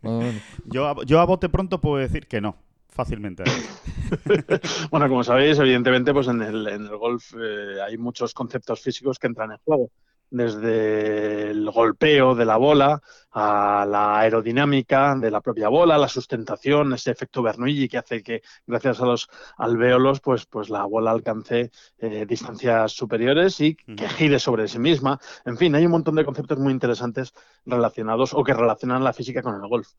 [0.66, 2.58] Yo, a- yo a bote pronto puedo decir que no,
[2.90, 3.44] fácilmente.
[4.92, 9.18] Bueno, como sabéis, evidentemente, pues en el, en el golf eh, hay muchos conceptos físicos
[9.20, 9.90] que entran en juego.
[10.30, 13.02] Desde el golpeo de la bola
[13.38, 18.42] a la aerodinámica de la propia bola, la sustentación, ese efecto Bernoulli que hace que,
[18.66, 24.40] gracias a los alvéolos, pues, pues la bola alcance eh, distancias superiores y que gire
[24.40, 25.20] sobre sí misma.
[25.44, 27.34] En fin, hay un montón de conceptos muy interesantes
[27.66, 29.90] relacionados o que relacionan la física con el golf.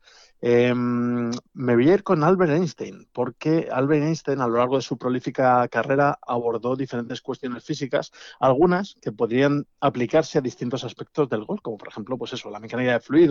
[0.41, 4.81] Eh, me voy a ir con Albert Einstein, porque Albert Einstein a lo largo de
[4.81, 11.45] su prolífica carrera abordó diferentes cuestiones físicas, algunas que podrían aplicarse a distintos aspectos del
[11.45, 13.26] golf, como por ejemplo, pues eso, la mecánica de fluidos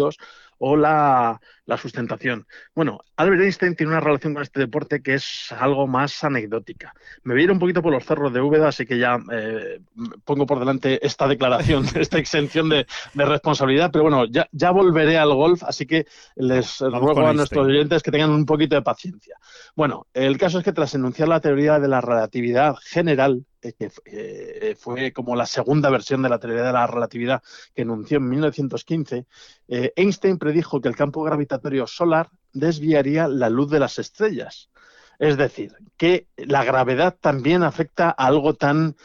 [0.58, 2.46] o la, la sustentación.
[2.74, 6.94] Bueno, Albert Einstein tiene una relación con este deporte que es algo más anecdótica.
[7.24, 9.80] Me voy a ir un poquito por los cerros de Úbeda, así que ya eh,
[10.24, 15.18] pongo por delante esta declaración, esta exención de, de responsabilidad, pero bueno, ya, ya volveré
[15.18, 18.82] al golf, así que les Vamos ruego a nuestros oyentes que tengan un poquito de
[18.82, 19.36] paciencia.
[19.74, 24.76] Bueno, el caso es que tras enunciar la teoría de la relatividad general, que eh,
[24.78, 27.42] fue como la segunda versión de la teoría de la relatividad
[27.74, 29.26] que enunció en 1915,
[29.68, 34.70] eh, Einstein predijo que el campo gravitatorio solar desviaría la luz de las estrellas.
[35.18, 38.96] Es decir, que la gravedad también afecta a algo tan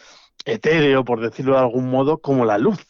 [0.45, 2.85] etéreo, por decirlo de algún modo, como la luz.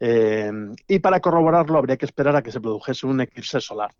[0.00, 0.50] Eh,
[0.88, 3.92] y para corroborarlo habría que esperar a que se produjese un eclipse solar.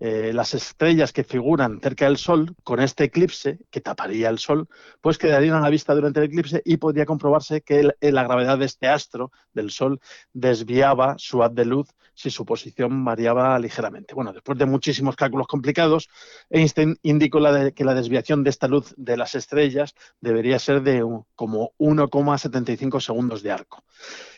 [0.00, 4.68] Eh, las estrellas que figuran cerca del Sol, con este eclipse, que taparía el Sol,
[5.00, 8.56] pues quedarían a la vista durante el eclipse y podría comprobarse que eh, la gravedad
[8.58, 10.00] de este astro, del Sol,
[10.32, 14.14] desviaba su haz de luz si su posición variaba ligeramente.
[14.14, 16.08] Bueno, después de muchísimos cálculos complicados,
[16.50, 20.82] Einstein indicó la de- que la desviación de esta luz de las estrellas debería ser
[20.82, 23.82] de un- como 1,75 segundos de arco.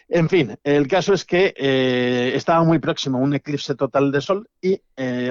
[0.08, 4.20] En fin, el caso es que eh, estaba muy próximo a un eclipse total de
[4.20, 4.80] Sol y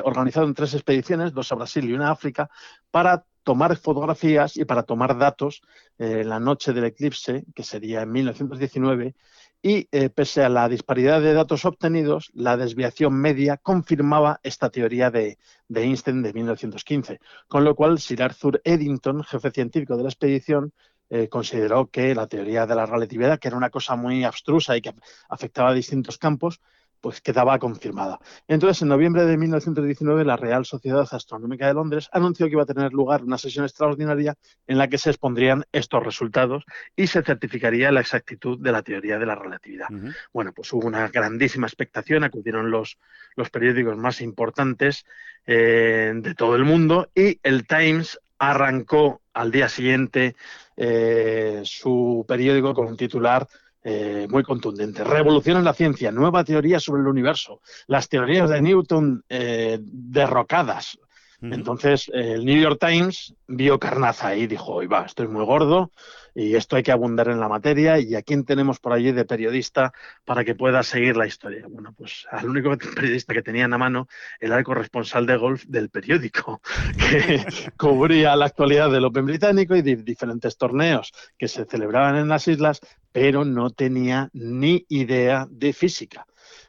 [0.04, 2.50] organizaron tres expediciones, dos a Brasil y una a África,
[2.92, 5.62] para tomar fotografías y para tomar datos
[6.00, 9.16] eh, en la noche del eclipse, que sería en 1919,
[9.62, 15.12] y eh, pese a la disparidad de datos obtenidos, la desviación media confirmaba esta teoría
[15.12, 15.38] de,
[15.68, 20.74] de Einstein de 1915, con lo cual Sir Arthur Eddington, jefe científico de la expedición,
[21.10, 24.82] eh, consideró que la teoría de la relatividad, que era una cosa muy abstrusa y
[24.82, 24.94] que
[25.30, 26.62] afectaba a distintos campos,
[27.02, 28.20] pues quedaba confirmada.
[28.48, 32.66] Entonces, en noviembre de 1919, la Real Sociedad Astronómica de Londres anunció que iba a
[32.66, 34.36] tener lugar una sesión extraordinaria
[34.68, 36.66] en la que se expondrían estos resultados
[36.96, 39.88] y se certificaría la exactitud de la teoría de la relatividad.
[40.34, 42.98] Bueno, pues hubo una grandísima expectación, acudieron los,
[43.36, 45.06] los periódicos más importantes
[45.46, 50.36] eh, de todo el mundo y el Times arrancó al día siguiente
[50.76, 53.48] eh, su periódico con un titular
[53.88, 55.04] eh, muy contundente.
[55.04, 60.98] Revolución en la ciencia, nueva teoría sobre el universo, las teorías de Newton eh, derrocadas.
[61.42, 65.92] Entonces, el New York Times vio carnaza y dijo, oye, va, esto es muy gordo
[66.34, 69.26] y esto hay que abundar en la materia y a quién tenemos por allí de
[69.26, 69.94] periodista
[70.26, 71.66] para que pueda seguir la historia.
[71.70, 74.08] Bueno, pues al único periodista que tenían a mano
[74.40, 76.62] era el corresponsal de golf del periódico,
[76.98, 77.46] que
[77.78, 82.48] cubría la actualidad del Open británico y de diferentes torneos que se celebraban en las
[82.48, 82.82] islas,
[83.12, 86.26] pero no tenía ni idea de física.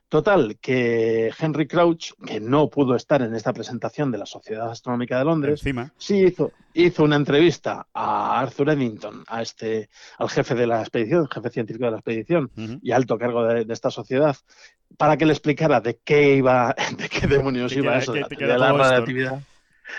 [0.09, 5.19] Total, que Henry Crouch, que no pudo estar en esta presentación de la Sociedad Astronómica
[5.19, 5.93] de Londres, Encima.
[5.99, 9.89] sí hizo, hizo una entrevista a Arthur Eddington, a este,
[10.19, 12.51] al jefe de la expedición, jefe científico de la expedición
[12.83, 14.37] y alto cargo de, de esta sociedad,
[14.97, 18.21] para que le explicara de qué iba, de qué demonios ¿De qué iba eso de
[18.21, 19.41] la teoría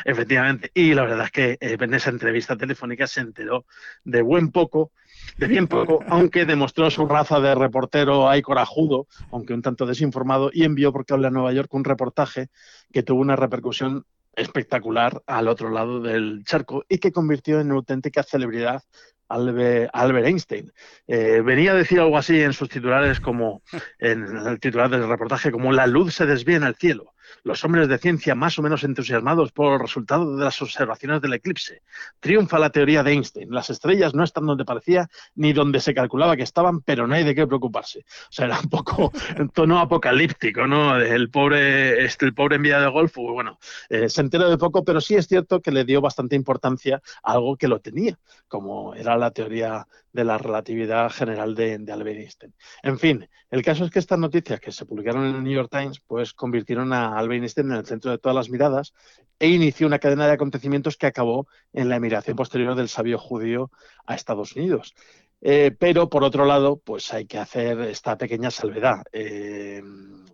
[0.06, 0.72] Efectivamente.
[0.74, 3.66] Y la verdad es que eh, en esa entrevista telefónica se enteró
[4.04, 4.92] de buen poco,
[5.38, 10.50] de bien poco, aunque demostró su raza de reportero ahí corajudo, aunque un tanto desinformado,
[10.54, 12.50] y envió por cable a Nueva York un reportaje
[12.92, 18.22] que tuvo una repercusión espectacular al otro lado del charco y que convirtió en auténtica
[18.24, 18.84] celebridad
[19.30, 20.72] Albert Einstein.
[21.08, 23.62] Eh, venía a decir algo así en sus titulares como,
[24.00, 27.14] en el titular del reportaje, como la luz se desvía en el cielo.
[27.44, 31.34] Los hombres de ciencia más o menos entusiasmados por los resultados de las observaciones del
[31.34, 31.82] eclipse.
[32.20, 33.52] Triunfa la teoría de Einstein.
[33.52, 37.24] Las estrellas no están donde parecía ni donde se calculaba que estaban, pero no hay
[37.24, 38.00] de qué preocuparse.
[38.00, 40.98] O sea, era un poco en tono apocalíptico, ¿no?
[40.98, 43.60] El pobre, este, el pobre enviado de golf, pues, bueno,
[43.90, 47.34] eh, se enteró de poco, pero sí es cierto que le dio bastante importancia a
[47.34, 48.18] algo que lo tenía,
[48.48, 49.88] como era la teoría
[50.18, 52.56] de la relatividad general de, Albert Einstein.
[52.82, 55.70] En fin, el caso es que estas noticias que se publicaron en el New York
[55.72, 58.96] Times, pues convirtieron a Albert Einstein en el centro de todas las miradas
[59.38, 63.70] e inició una cadena de acontecimientos que acabó en la emigración posterior del sabio judío
[64.08, 64.96] a Estados Unidos.
[65.40, 69.04] Eh, pero por otro lado, pues hay que hacer esta pequeña salvedad.
[69.12, 69.82] Eh,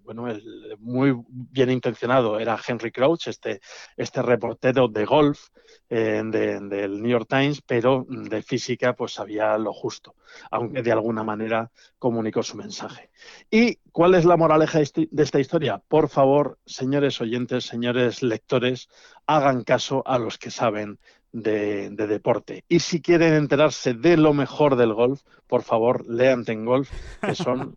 [0.04, 3.60] bueno, el muy bien intencionado era Henry Crouch, este,
[3.98, 5.48] este reportero de golf
[5.90, 10.16] eh, de- del New York Times, pero de física pues sabía lo justo,
[10.52, 13.12] aunque de alguna manera comunicó su mensaje.
[13.50, 15.82] ¿Y cuál es la moraleja de de esta historia?
[15.88, 18.90] Por favor, señores oyentes, señores lectores,
[19.28, 21.00] hagan caso a los que saben
[21.34, 22.64] de, de deporte.
[22.70, 26.90] Y si quieren enterarse de lo mejor del golf, por favor, lean Ten Golf,
[27.22, 27.76] que son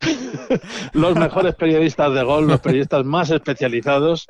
[0.92, 4.26] los mejores periodistas de golf, los periodistas más especializados,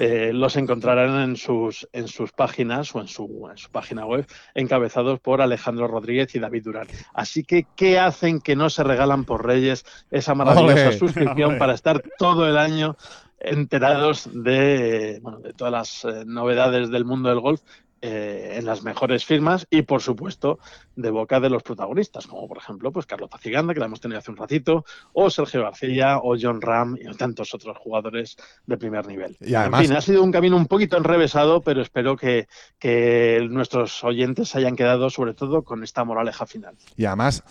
[0.00, 4.26] eh, los encontrarán en sus, en sus páginas o en su, en su página web,
[4.54, 6.88] encabezados por Alejandro Rodríguez y David Durán.
[7.12, 12.02] Así que, ¿qué hacen que no se regalan por Reyes esa maravillosa suscripción para estar
[12.18, 12.96] todo el año
[13.44, 17.60] enterados de, bueno, de todas las eh, novedades del mundo del golf
[18.02, 20.58] eh, en las mejores firmas y, por supuesto,
[20.96, 24.18] de boca de los protagonistas, como por ejemplo pues Carlos Aciganda, que la hemos tenido
[24.18, 28.36] hace un ratito, o Sergio García, o John Ram y tantos otros jugadores
[28.66, 29.36] de primer nivel.
[29.40, 32.48] Y además- en fin, ha sido un camino un poquito enrevesado, pero espero que,
[32.78, 36.74] que nuestros oyentes hayan quedado sobre todo con esta moraleja final.
[36.96, 37.44] Y además,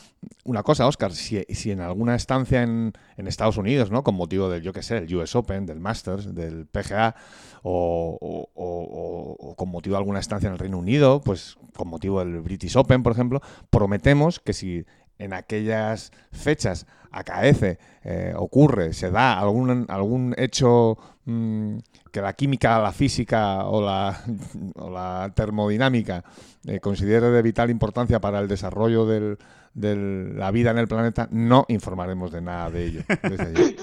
[0.44, 4.04] una cosa, Oscar, si, si en alguna estancia en, en Estados Unidos, ¿no?
[4.04, 7.16] Con motivo del, yo qué sé, el US Open, del Masters, del PGA,
[7.64, 11.88] o, o- o- o con motivo de alguna estancia en el Reino Unido, pues con
[11.88, 14.86] motivo del British Open, por ejemplo, prometemos que si
[15.18, 21.78] en aquellas fechas acaece, eh, ocurre, se da algún, algún hecho mm,
[22.12, 24.20] que la química, la física o la,
[24.76, 26.24] o la termodinámica
[26.66, 29.38] eh, considere de vital importancia para el desarrollo del-
[29.74, 29.96] de
[30.36, 33.02] la vida en el planeta, no informaremos de nada de ello.
[33.24, 33.76] desde allí.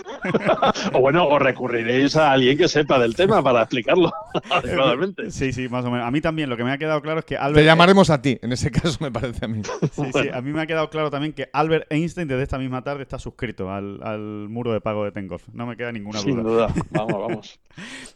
[0.92, 4.12] o bueno, o recurriréis a alguien que sepa del tema para explicarlo
[4.50, 5.30] adecuadamente.
[5.30, 6.06] Sí, sí, más o menos.
[6.06, 7.60] A mí también lo que me ha quedado claro es que Albert...
[7.60, 9.62] Te llamaremos a ti, en ese caso me parece a mí.
[9.92, 12.84] Sí, sí, a mí me ha quedado claro también que Albert Einstein desde esta misma
[12.84, 15.48] tarde está suscrito al, al muro de pago de Tengolf.
[15.52, 16.68] No me queda ninguna Sin duda.
[16.68, 17.60] duda, vamos, vamos.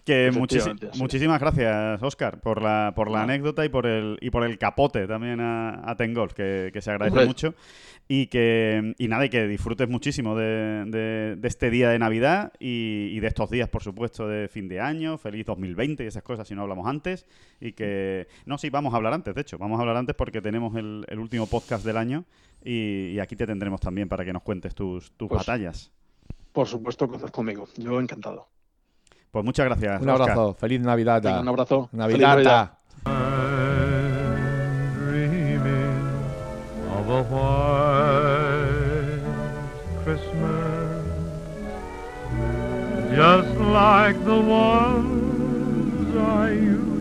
[0.05, 0.30] Que
[0.98, 3.22] muchísimas gracias, Oscar, por la, por la Ah.
[3.24, 6.90] anécdota y por el y por el capote también a, a Tengolf, que, que se
[6.90, 7.26] agradece Hombre.
[7.26, 7.55] mucho.
[8.09, 12.53] Y que y nada, y que disfrutes muchísimo de, de- de este día de Navidad
[12.59, 15.16] y, y de estos días, por supuesto, de fin de año.
[15.18, 17.26] Feliz 2020 y esas cosas si no hablamos antes.
[17.61, 18.26] Y que.
[18.44, 19.57] No, sí, vamos a hablar antes, de hecho.
[19.57, 22.24] Vamos a hablar antes porque tenemos el, el último podcast del año.
[22.65, 25.91] Y, y aquí te tendremos también para que nos cuentes tus, tus Pues, batallas.
[26.53, 27.67] Por supuesto, conmigo.
[27.77, 28.49] Yo encantado.
[29.31, 30.03] Pues muchas gracias.
[30.03, 30.31] Un Oscar.
[30.31, 31.23] abrazo, feliz Navidad.
[31.23, 31.89] Venga, un abrazo.
[31.91, 32.73] Feliz Navidad.
[34.95, 36.07] dreaming
[36.91, 39.23] of a white
[40.05, 41.05] Christmas,
[43.17, 46.91] just like the ones I used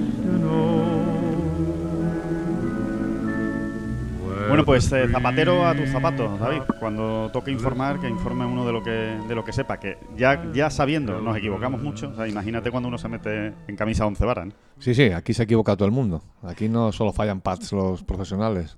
[4.47, 6.61] Bueno, pues eh, zapatero a tus zapatos, David.
[6.79, 8.91] Cuando toque informar, que informe uno de lo que
[9.27, 9.79] de lo que sepa.
[9.79, 12.09] Que ya, ya sabiendo, nos equivocamos mucho.
[12.09, 14.47] O sea, imagínate cuando uno se mete en camisa 11 varas.
[14.47, 14.53] ¿no?
[14.79, 16.21] Sí, sí, aquí se equivoca todo el mundo.
[16.43, 18.77] Aquí no solo fallan pads los profesionales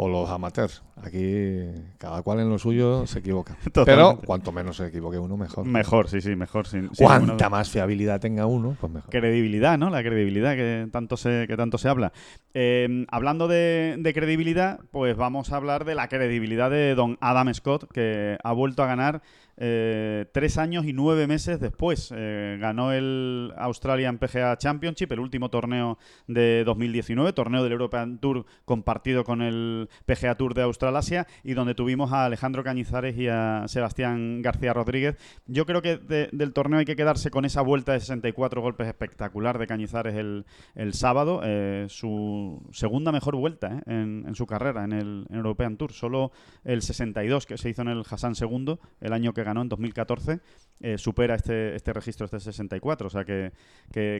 [0.00, 0.84] o los amateurs.
[1.02, 1.64] Aquí
[1.98, 3.56] cada cual en lo suyo se equivoca.
[3.84, 5.64] Pero cuanto menos se equivoque uno, mejor.
[5.66, 6.68] Mejor, sí, sí, mejor.
[6.68, 9.10] Sin, sin Cuanta ninguna- más fiabilidad tenga uno, pues mejor.
[9.10, 9.90] credibilidad, ¿no?
[9.90, 12.12] La credibilidad que tanto se, que tanto se habla.
[12.54, 17.52] Eh, hablando de, de credibilidad, pues vamos a hablar de la credibilidad de don Adam
[17.52, 19.22] Scott, que ha vuelto a ganar
[19.58, 22.12] eh, tres años y nueve meses después.
[22.16, 25.98] Eh, ganó el Australian PGA Championship, el último torneo
[26.28, 31.74] de 2019, torneo del European Tour compartido con el PGA Tour de Australasia y donde
[31.74, 35.16] tuvimos a Alejandro Cañizares y a Sebastián García Rodríguez.
[35.46, 38.86] Yo creo que de- del torneo hay que quedarse con esa vuelta de 64 golpes
[38.86, 40.44] espectacular de Cañizares el,
[40.94, 45.92] sábado, eh, su segunda mejor vuelta en, su carrera en el European Tour.
[45.92, 46.30] Solo
[46.64, 50.40] el 62 que se hizo en el Hassan II, el año que ganó en 2014,
[50.80, 53.06] eh, supera este, este registro, este 64.
[53.08, 53.52] O sea que,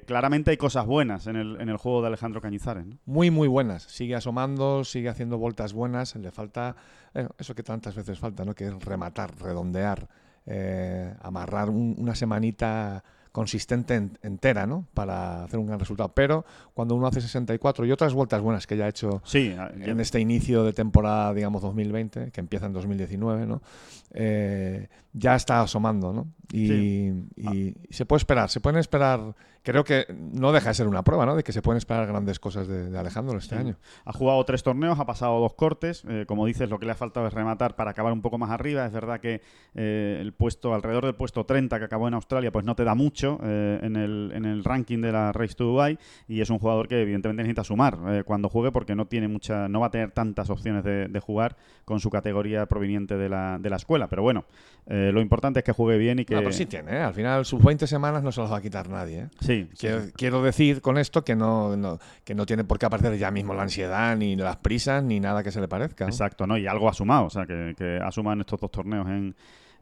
[0.07, 2.85] claramente hay cosas buenas en el, en el juego de Alejandro Cañizares.
[3.07, 3.85] Muy, muy buenas.
[3.85, 6.17] Sigue asomando, sigue haciendo vueltas buenas.
[6.17, 6.75] Le falta
[7.15, 8.55] eh, eso que tantas veces falta, ¿no?
[8.55, 10.09] Que es rematar, redondear,
[10.47, 14.87] eh, amarrar un- una semanita consistente en- entera, ¿no?
[14.95, 16.11] Para hacer un gran resultado.
[16.15, 19.71] Pero cuando uno hace 64 y otras vueltas buenas que ya ha hecho Sí, ah,
[19.79, 23.63] ya- en este inicio de temporada, digamos, 2020, que empieza en 2019, ¿no?
[24.13, 26.29] Eh, ya está asomando, ¿no?
[27.37, 29.35] Y se puede esperar, se pueden esperar,
[29.71, 31.37] creo que no deja de ser una prueba, ¿no?
[31.37, 33.61] De que se pueden esperar grandes cosas de, de Alejandro este Sí.
[33.61, 33.77] año.
[34.07, 36.05] Ha jugado tres torneos, ha pasado dos cortes.
[36.09, 38.51] eh, como dices, lo que le ha faltado es rematar para acabar un poco más
[38.51, 38.87] arriba.
[38.87, 39.43] Es verdad que
[39.75, 42.95] eh, el puesto, alrededor del puesto 30 que acabó en Australia, pues no te da
[42.95, 45.99] mucho eh, en, el, en el ranking de la Race to Dubai.
[46.29, 49.81] Y es un jugador que evidentemente necesita sumar cuando juegue porque no tiene mucha, no
[49.81, 53.69] va a tener tantas opciones de, de jugar con su categoría proveniente de la, de
[53.71, 54.09] la escuela.
[54.09, 54.45] Pero bueno,
[54.87, 56.35] lo importante es que juegue bien y que.
[56.35, 57.01] No, pero sí tiene, ¿eh?
[57.01, 59.29] Al final sus 20 semanas no se las va a quitar nadie.
[59.41, 60.13] Sí, sí, Quiero, sí.
[60.17, 63.55] quiero decir con esto que no, no- que no tiene por qué aparecer ya mismo
[63.55, 66.05] la ansiedad, ni las prisas, ni nada que se le parezca.
[66.05, 66.11] ¿no?
[66.11, 66.57] Exacto, ¿no?
[66.59, 68.01] Y algo ha sumado, o sea, que, que
[68.33, 69.35] en estos dos torneos en,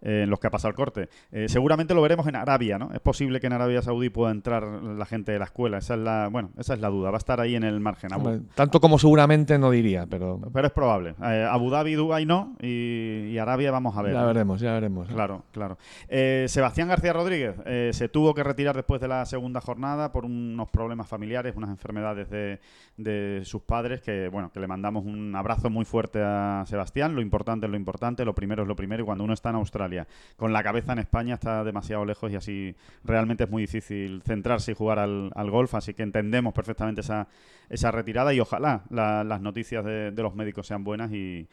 [0.07, 1.09] en los que ha pasado el corte.
[1.33, 2.91] Eh, seguramente lo veremos en Arabia, ¿no?
[2.93, 5.79] Es posible que en Arabia Saudí pueda entrar la gente de la escuela.
[5.79, 7.11] Esa es la, bueno, esa es la duda.
[7.11, 8.13] Va a estar ahí en el margen.
[8.13, 11.15] Hombre, tanto como seguramente no diría, pero Pero es probable.
[11.23, 12.55] Eh, Abu Dhabi, Dubái no.
[12.61, 14.13] Y, y Arabia vamos a ver.
[14.15, 15.09] ya veremos, ya veremos.
[15.09, 15.13] ¿eh?
[15.13, 15.77] Claro, claro.
[16.09, 20.25] Eh, Sebastián García Rodríguez eh, se tuvo que retirar después de la segunda jornada por
[20.25, 22.61] unos problemas familiares, unas enfermedades de,
[22.97, 27.15] de sus padres, que bueno, que le mandamos un abrazo muy fuerte a Sebastián.
[27.15, 29.57] Lo importante es lo importante, lo primero es lo primero, y cuando uno está en
[29.57, 29.96] Australia
[30.37, 32.75] con la cabeza en España está demasiado lejos y así
[33.05, 37.29] realmente es muy difícil centrarse y jugar al, golf, así que entendemos perfectamente esa,
[37.69, 41.49] esa retirada y ojalá la- las noticias de, los médicos sean buenas y,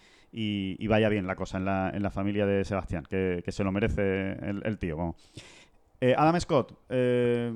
[0.87, 4.33] vaya bien la cosa en la, en la familia de Sebastián, que, se lo merece
[4.63, 5.15] el, tío.
[6.01, 7.51] Eh, Adam Scott, eh,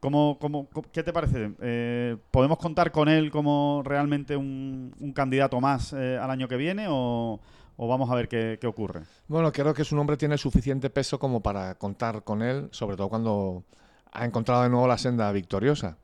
[0.00, 1.52] ¿cómo, cómo- qué te parece?
[1.60, 6.56] Eh, ¿Podemos contar con él como realmente un, un candidato más eh, al año que
[6.56, 7.40] viene o,
[7.76, 9.02] o vamos a ver qué, qué ocurre?
[9.28, 13.08] Bueno, creo que su nombre tiene suficiente peso como para contar con él, sobre todo
[13.08, 13.64] cuando
[14.12, 15.96] ha encontrado de nuevo la senda victoriosa.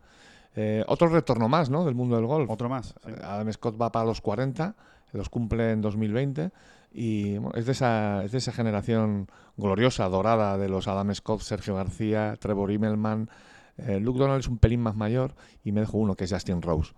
[0.55, 1.85] Eh, otro retorno más, ¿no?
[1.85, 2.51] Del mundo del golf.
[2.51, 2.95] Otro más.
[3.05, 3.12] sí.
[3.23, 4.75] Adam Scott va para los 40,
[5.12, 6.51] los cumple en 2020
[6.95, 11.41] y bueno, es, de esa, es de esa generación gloriosa, dorada de los Adam Scott,
[11.41, 13.31] Sergio García, Trevor Immelman.
[13.79, 16.61] Eh, Luke Donald es un pelín más mayor y me dejo uno que es Justin
[16.61, 16.93] Rose.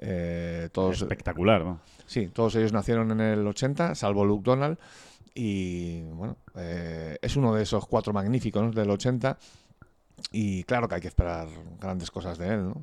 [0.00, 1.62] Eh, todos, Espectacular.
[1.62, 1.80] ¿no?
[2.06, 4.78] Sí, todos ellos nacieron en el 80, salvo Luke Donald.
[5.34, 9.38] Y bueno, eh, es uno de esos cuatro magníficos del 80.
[10.32, 11.48] Y claro que hay que esperar
[11.80, 12.82] grandes cosas de él, ¿no?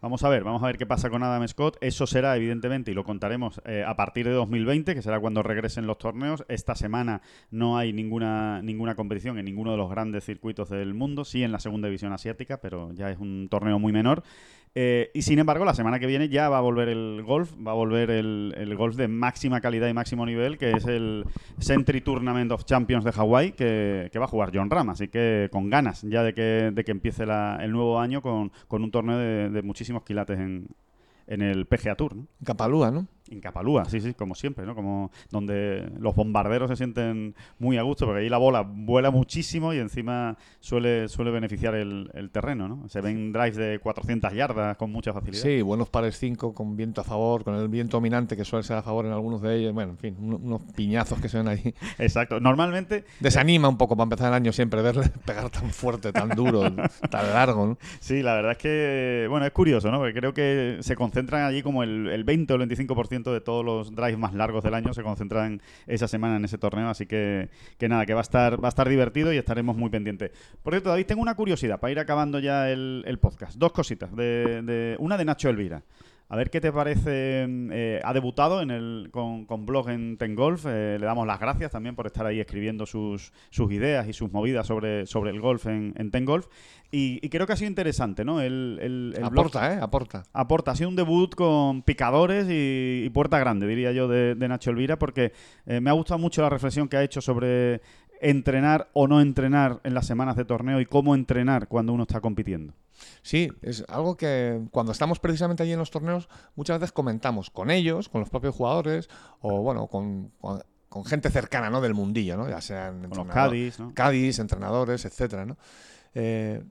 [0.00, 1.76] Vamos a ver, vamos a ver qué pasa con Adam Scott.
[1.80, 5.86] Eso será, evidentemente, y lo contaremos eh, a partir de 2020, que será cuando regresen
[5.86, 6.44] los torneos.
[6.48, 11.24] Esta semana no hay ninguna, ninguna competición en ninguno de los grandes circuitos del mundo,
[11.24, 14.22] sí en la segunda división asiática, pero ya es un torneo muy menor.
[14.74, 17.72] Eh, y sin embargo, la semana que viene ya va a volver el golf, va
[17.72, 21.24] a volver el, el golf de máxima calidad y máximo nivel, que es el
[21.58, 24.88] Century Tournament of Champions de Hawái, que, va a jugar John Ram.
[24.88, 28.50] Así que con ganas ya de que, de que empiece la- el nuevo año con,
[28.66, 30.68] con un torneo de muchísimos quilates en,
[31.26, 32.26] en el PGA Tour, ¿no?
[32.44, 33.06] Capalúa, ¿no?
[33.30, 34.74] En Capalúa, sí, sí, como siempre, ¿no?
[34.74, 39.72] Como donde los bombarderos se sienten muy a gusto, porque ahí la bola vuela muchísimo
[39.72, 42.88] y encima suele, suele beneficiar el, el terreno, ¿no?
[42.88, 45.42] Se ven drives de 400 yardas con mucha facilidad.
[45.42, 48.76] Sí, buenos pares 5 con viento a favor, con el viento dominante que suele ser
[48.76, 49.72] a favor en algunos de ellos.
[49.72, 51.74] Bueno, en fin, uno- unos piñazos que se ven ahí.
[51.98, 52.40] Exacto.
[52.40, 56.62] Normalmente, Desanima un poco para empezar el año siempre verle pegar tan fuerte, tan duro,
[57.10, 57.78] tan largo, ¿no?
[58.00, 59.98] sí, la verdad es que, bueno, es curioso, ¿no?
[59.98, 63.64] Porque creo que se concentran allí como el, el 20 o el 25% de todos
[63.64, 67.50] los drives más largos del año se concentran esa semana en ese torneo, así que,
[67.78, 70.30] que nada, que va a estar va a estar divertido y estaremos muy pendientes.
[70.62, 73.56] Por cierto, David, tengo una curiosidad para ir acabando ya el, el podcast.
[73.58, 74.14] Dos cositas.
[74.16, 75.82] De, de- una de Nacho Elvira.
[76.32, 77.44] A ver qué te parece.
[77.46, 80.64] eh, ha debutado en el, con, con blog en Ten Golf.
[80.66, 84.32] eh, le damos las gracias también por estar ahí escribiendo sus, sus ideas y sus
[84.32, 86.46] movidas sobre, sobre el golf en, en Ten Golf.
[86.90, 88.40] Y, y creo que ha sido interesante, ¿no?
[88.40, 89.78] El, el- el blog- Aporta, ¿eh?
[89.82, 90.22] Aporta.
[90.32, 90.70] aporta.
[90.70, 94.70] Ha sido un debut con picadores y, y puerta grande, diría yo, de, de Nacho
[94.70, 95.32] Elvira, porque
[95.66, 97.82] eh, me ha gustado mucho la reflexión que ha hecho sobre
[98.22, 102.20] entrenar o no entrenar en las semanas de torneo y cómo entrenar cuando uno está
[102.20, 102.72] compitiendo.
[103.22, 107.70] Sí, es algo que cuando estamos precisamente allí en los torneos muchas veces comentamos con
[107.70, 109.08] ellos, con los propios jugadores
[109.40, 111.80] o bueno, con, con- con gente cercana ¿no?
[111.80, 112.48] del mundillo, ¿no?
[112.48, 113.92] ya sean Con los Cádiz, ¿no?
[113.94, 115.56] Cádiz, entrenadores, etcétera, ¿no?
[116.14, 116.62] Eh,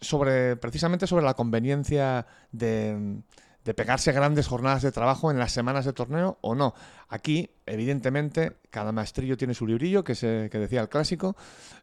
[0.00, 3.20] sobre precisamente sobre la conveniencia de,
[3.66, 6.72] de pegarse grandes jornadas de trabajo en las semanas de torneo o no.
[7.08, 11.36] Aquí, evidentemente, cada maestrillo tiene su librillo, que, se, que decía el clásico,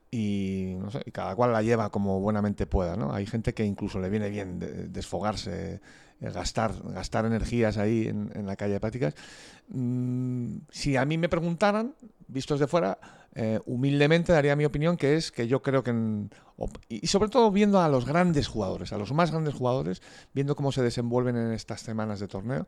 [0.10, 2.96] y, no sé, cada cual la lleva como buenamente pueda.
[2.96, 3.14] ¿no?
[3.14, 5.82] Hay gente que incluso le viene bien de- desfogarse
[6.22, 9.16] eh, gastar, gastar energías ahí en, en la calle de prácticas.
[9.68, 11.96] Mm, si a mí me preguntaran,
[12.28, 12.98] vistos de fuera,
[13.36, 16.30] eh, humildemente daría mi opinión, que es que yo creo que, en-
[16.88, 20.02] y sobre todo viendo a los grandes jugadores, a los más grandes jugadores,
[20.34, 22.68] viendo cómo se desenvuelven en estas semanas de torneo,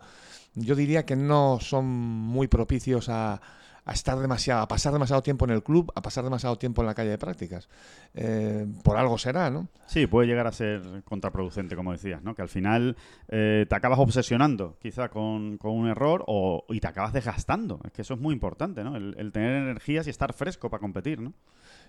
[0.56, 3.42] yo diría que no son muy propicios a,
[3.86, 6.88] a estar demasiado, a pasar demasiado tiempo en el club, a pasar demasiado tiempo en
[6.88, 7.70] la calle de prácticas.
[8.16, 9.68] Eh, por algo será, ¿no?
[9.86, 12.34] Sí, puede llegar a ser contraproducente, como decías, ¿no?
[12.34, 16.88] Que al final eh, te acabas obsesionando, quizá con, con un error, o, y te
[16.88, 17.80] acabas desgastando.
[17.86, 18.96] Es que eso es muy importante, ¿no?
[18.96, 21.34] El, el tener energías y estar fresco para competir, ¿no?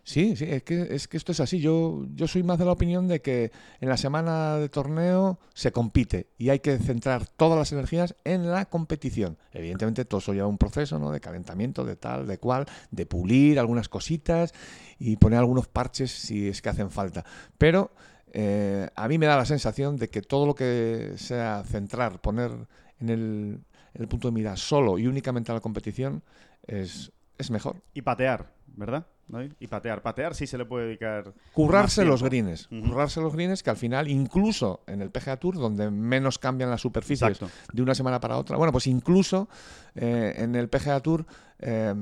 [0.06, 1.58] Sí, sí, es que, es que esto es así.
[1.58, 5.72] Yo, yo soy más de la opinión de que en la semana de torneo se
[5.72, 9.36] compite y hay que centrar todas las energías en la competición.
[9.50, 11.10] Evidentemente todo eso lleva un proceso ¿no?
[11.10, 14.52] de calentamiento, de tal, de cual, de pulir algunas cositas
[14.98, 17.24] y poner algunos parches si es que hacen falta.
[17.56, 17.92] Pero
[18.32, 22.52] eh, a mí me da la sensación de que todo lo que sea centrar, poner
[23.00, 23.08] en
[23.94, 26.22] el, punto de mira solo y únicamente a la competición
[26.66, 27.82] es, es mejor.
[27.94, 29.06] Y patear, ¿verdad?
[29.58, 30.02] Y patear.
[30.02, 31.34] Patear sí se le puede dedicar.
[31.52, 32.68] currarse los greens.
[32.70, 32.90] Ujú.
[32.90, 36.80] Currarse los greens que al final, incluso en el PGA Tour, donde menos cambian las
[36.80, 37.54] superficies Exacto.
[37.72, 39.48] de una semana para otra, bueno, pues incluso
[39.94, 41.26] eh, en el PGA Tour
[41.58, 41.94] eh,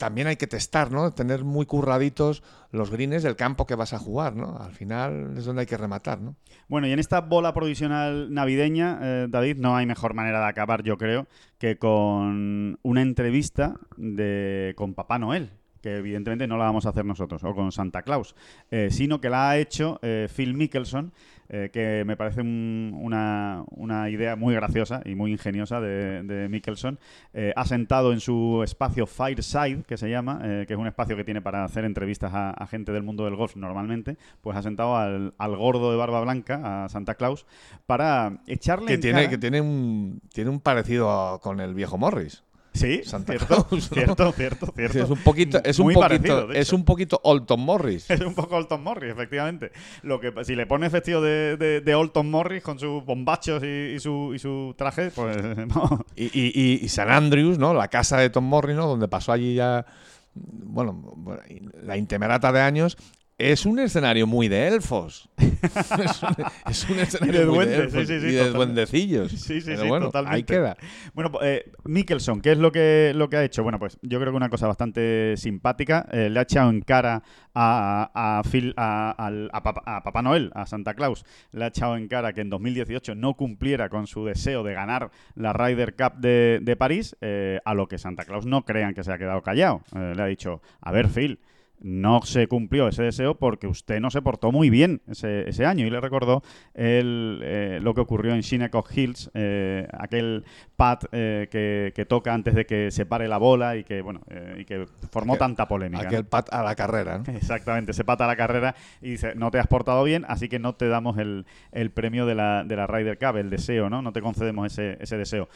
[0.00, 1.12] también hay que testar, ¿no?
[1.12, 2.42] Tener muy curraditos
[2.72, 4.56] los greens del campo que vas a jugar, ¿no?
[4.56, 6.36] Al final es donde hay que rematar, ¿no?
[6.68, 10.82] Bueno, y en esta bola provisional navideña, eh, David, no hay mejor manera de acabar,
[10.82, 11.26] yo creo,
[11.58, 15.50] que con una entrevista de con Papá Noel,
[15.82, 18.34] que evidentemente no la vamos a hacer nosotros, o con Santa Claus,
[18.70, 21.12] eh, sino que la ha hecho eh, Phil Mickelson,
[21.50, 26.48] eh, que me parece un- una, una idea muy graciosa y muy ingeniosa de, de
[26.48, 26.98] Mickelson.
[27.34, 31.16] Eh, ha sentado en su espacio Fireside, que se llama, eh, que es un espacio
[31.16, 34.62] que tiene para hacer entrevistas a, a gente del mundo del golf normalmente, pues ha
[34.62, 37.46] sentado al, al gordo de barba blanca, a Santa Claus,
[37.86, 41.74] para echarle Que en tiene, cara- que tiene un tiene un parecido a- con el
[41.74, 42.44] viejo Morris.
[42.72, 43.96] Sí, Santa cierto, Claus, ¿no?
[43.96, 44.98] cierto, cierto, cierto.
[44.98, 48.08] Es un poquito, es un poquito, parecido, es un poquito Olton Morris.
[48.20, 49.72] Es un poco Alton Morris, efectivamente.
[50.02, 53.94] Lo que si le pones vestido de, de, de Alton Morris con sus bombachos y,
[53.94, 56.04] y su, y su traje, pues no.
[56.14, 57.74] Y, y, San Andrews, ¿no?
[57.74, 58.86] La casa de Tom Morris, ¿no?
[58.86, 59.84] Donde pasó allí ya,
[60.34, 61.42] bueno, bueno,
[61.82, 62.96] la intemerata de años.
[63.40, 65.30] Es un escenario muy de elfos.
[65.38, 66.36] es, un,
[66.70, 69.30] es un escenario de muy duendes, de elfos sí, sí, sí, y de duendecillos.
[69.32, 70.36] Sí, sí, Pero sí, bueno, totalmente.
[70.36, 70.76] ahí queda.
[71.14, 73.62] Bueno, eh, Mickelson, ¿qué es lo que, lo que ha hecho?
[73.62, 76.06] Bueno, pues yo creo que una cosa bastante simpática.
[76.12, 77.22] eh, le ha echado en cara
[77.54, 82.42] a, a, Phil- a Papá Noel, a Santa Claus, le ha echado en cara que
[82.42, 87.16] en 2018 no cumpliera con su deseo de ganar la Ryder Cup de, de París,
[87.20, 89.82] eh, a lo que Santa Claus no crean que se ha quedado callado.
[89.96, 91.40] Eh, le ha dicho, a ver, Phil,
[91.80, 95.86] no se cumplió ese deseo porque usted no se portó muy bien ese, ese año.
[95.86, 96.42] Y le recordó
[96.74, 100.44] el, eh, lo que ocurrió en Shinnecock Hills, eh, aquel
[100.76, 104.20] pat eh, que, que toca antes de que se pare la bola y que, bueno,
[104.58, 106.06] y que formó Aquel- tanta polémica.
[106.06, 106.28] Aquel ¿no?
[106.28, 107.32] pat a la carrera, ¿no?
[107.34, 110.74] Exactamente, se pata la carrera y dice, no te has portado bien, así que no
[110.74, 114.02] te damos el, el premio de la, de la Ryder Cup, el deseo, ¿no?
[114.02, 115.48] No te concedemos ese, ese deseo.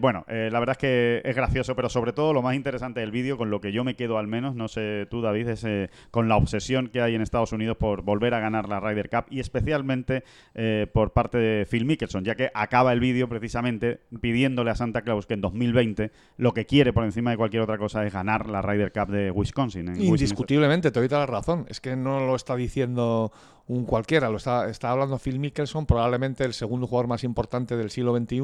[0.00, 3.36] Bueno, la verdad es que es gracioso, pero sobre todo lo más interesante del vídeo,
[3.36, 6.28] con lo que yo me quedo al menos, no sé tú, David, es eh, con
[6.28, 9.40] la obsesión que hay en Estados Unidos por volver a ganar la Ryder Cup y
[9.40, 14.74] especialmente eh, por parte de Phil Mickelson, ya que acaba el vídeo precisamente pidiéndole a
[14.74, 18.12] Santa Claus que en 2020 lo que quiere por encima de cualquier otra cosa es
[18.12, 19.94] ganar la Ryder Cup de Wisconsin.
[19.96, 21.66] Indiscutiblemente, te doy toda la razón.
[21.68, 23.32] Es que no lo está diciendo
[23.68, 27.90] un cualquiera, lo está, está hablando Phil Mickelson, probablemente el segundo jugador más importante del
[27.90, 28.40] siglo XXI,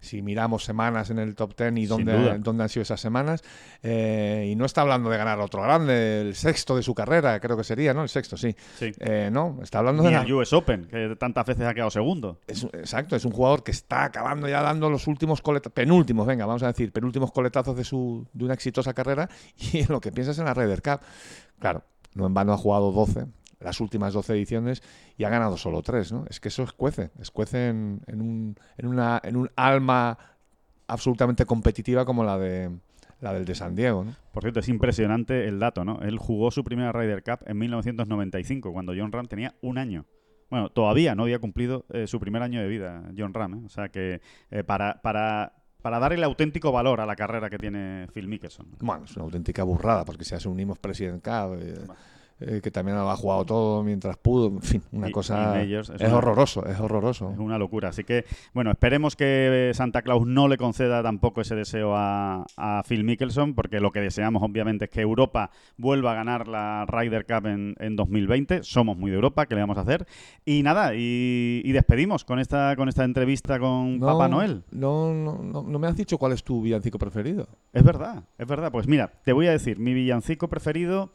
[0.00, 3.42] si miramos semanas en el top 10 y dónde, dónde han sido esas semanas.
[3.82, 7.56] Eh, y no está hablando de ganar otro grande, el sexto de su carrera, creo
[7.56, 8.02] que sería, ¿no?
[8.02, 8.56] El sexto, sí.
[8.78, 8.92] Sí.
[8.98, 11.90] Eh, no, está hablando Ni de la- el US Open, que tantas veces ha quedado
[11.90, 12.40] segundo.
[12.46, 16.46] es, exacto, es un jugador que está acabando ya dando los últimos coletazos, penúltimos, venga,
[16.46, 19.28] vamos a decir, penúltimos coletazos de, su, de una exitosa carrera
[19.72, 21.00] y en lo que piensas en la Ryder Cup.
[21.58, 21.84] Claro,
[22.14, 23.26] no en vano ha jugado 12,
[23.60, 24.82] las últimas 12 ediciones
[25.16, 26.24] y ha ganado solo 3, ¿no?
[26.28, 30.18] Es que eso escuece, escuece en, en, un, en, una, en un alma
[30.86, 32.70] absolutamente competitiva como la de
[33.20, 34.14] la del de San Diego, ¿no?
[34.32, 36.00] Por cierto, es impresionante el dato, ¿no?
[36.02, 40.04] Él jugó su primera Ryder Cup en 1995, cuando John Ram tenía un año.
[40.50, 43.54] Bueno, todavía no había cumplido eh, su primer año de vida, John Ram.
[43.54, 43.62] ¿eh?
[43.64, 47.58] O sea que eh, para, para, para dar el auténtico valor a la carrera que
[47.58, 48.68] tiene Phil Mickelson.
[48.80, 51.58] Bueno, es una auténtica burrada, porque si asumimos President Cup,
[52.40, 54.48] eh, que también lo ha jugado todo mientras pudo.
[54.48, 55.64] En fin, una Y- cosa.
[55.64, 57.30] y es es una- horroroso, es horroroso.
[57.32, 57.88] Es una locura.
[57.88, 62.82] Así que, bueno, esperemos que Santa Claus no le conceda tampoco ese deseo a, a
[62.86, 67.24] Phil Mickelson, porque lo que deseamos, obviamente, es que Europa vuelva a ganar la Ryder
[67.26, 68.62] Cup en, en 2020.
[68.64, 70.06] Somos muy de Europa, ¿qué le vamos a hacer?
[70.44, 74.62] Y nada, y, y despedimos con esta, con esta entrevista con No, Papá Noel.
[74.70, 77.48] No, no, no, no me has dicho cuál es tu villancico preferido.
[77.72, 78.70] Es verdad, es verdad.
[78.70, 81.10] Pues mira, te voy a decir, mi villancico preferido.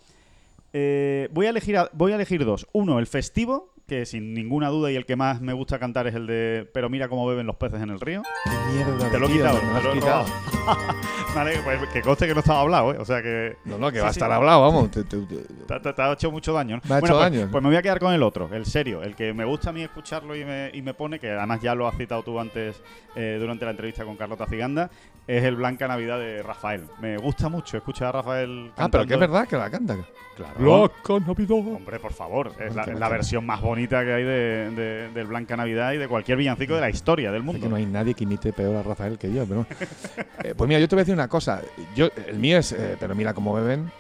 [0.74, 2.68] Eh, voy, a elegir a- voy a elegir dos.
[2.74, 6.16] Uno, el festivo, que sin ninguna duda y el que más me gusta cantar es
[6.16, 8.22] el de Pero mira cómo beben los peces en el río.
[8.46, 9.10] ¿Qué mierda?
[9.12, 10.26] Te lo he tío, quitado, me te lo he quitado.
[11.36, 12.98] vale, pues que conste que no estaba hablado, ¿eh?
[13.00, 13.58] O sea que.
[13.66, 14.20] No, no, que Sí, va a sí.
[14.20, 14.92] estar hablado, vamos.
[14.92, 15.36] Te- te- te-
[15.68, 16.82] Te, te- te ha hecho mucho daño, ¿no?
[16.88, 17.52] Me ha Bueno, hecho pues, daño.
[17.52, 19.74] Pues me voy a quedar con el otro, el serio, el que me gusta a
[19.74, 22.82] mí escucharlo y me, y me pone, que además ya lo has citado tú antes
[23.16, 24.90] eh, durante la entrevista con Carlota Ciganda,
[25.38, 26.84] es el Blanca Navidad de Rafael.
[27.00, 29.20] Me gusta mucho escuchar a Rafael Ah, pero que es cantando.
[29.20, 29.98] verdad que la canta.
[30.36, 30.54] Claro.
[30.60, 31.76] Blanca Navidad.
[31.76, 35.56] Hombre, por favor, es la, es versión más bonita que hay de, de- del Blanca
[35.58, 37.62] Navidad y de cualquier villancico de la historia del Sé mundo.
[37.62, 39.66] que no hay nadie que imite peor a Rafael que yo, pero.
[40.44, 41.62] Eh, pues mira, yo te voy a decir una cosa.
[41.96, 43.92] Yo, el mío es, eh, pero mira cómo beben,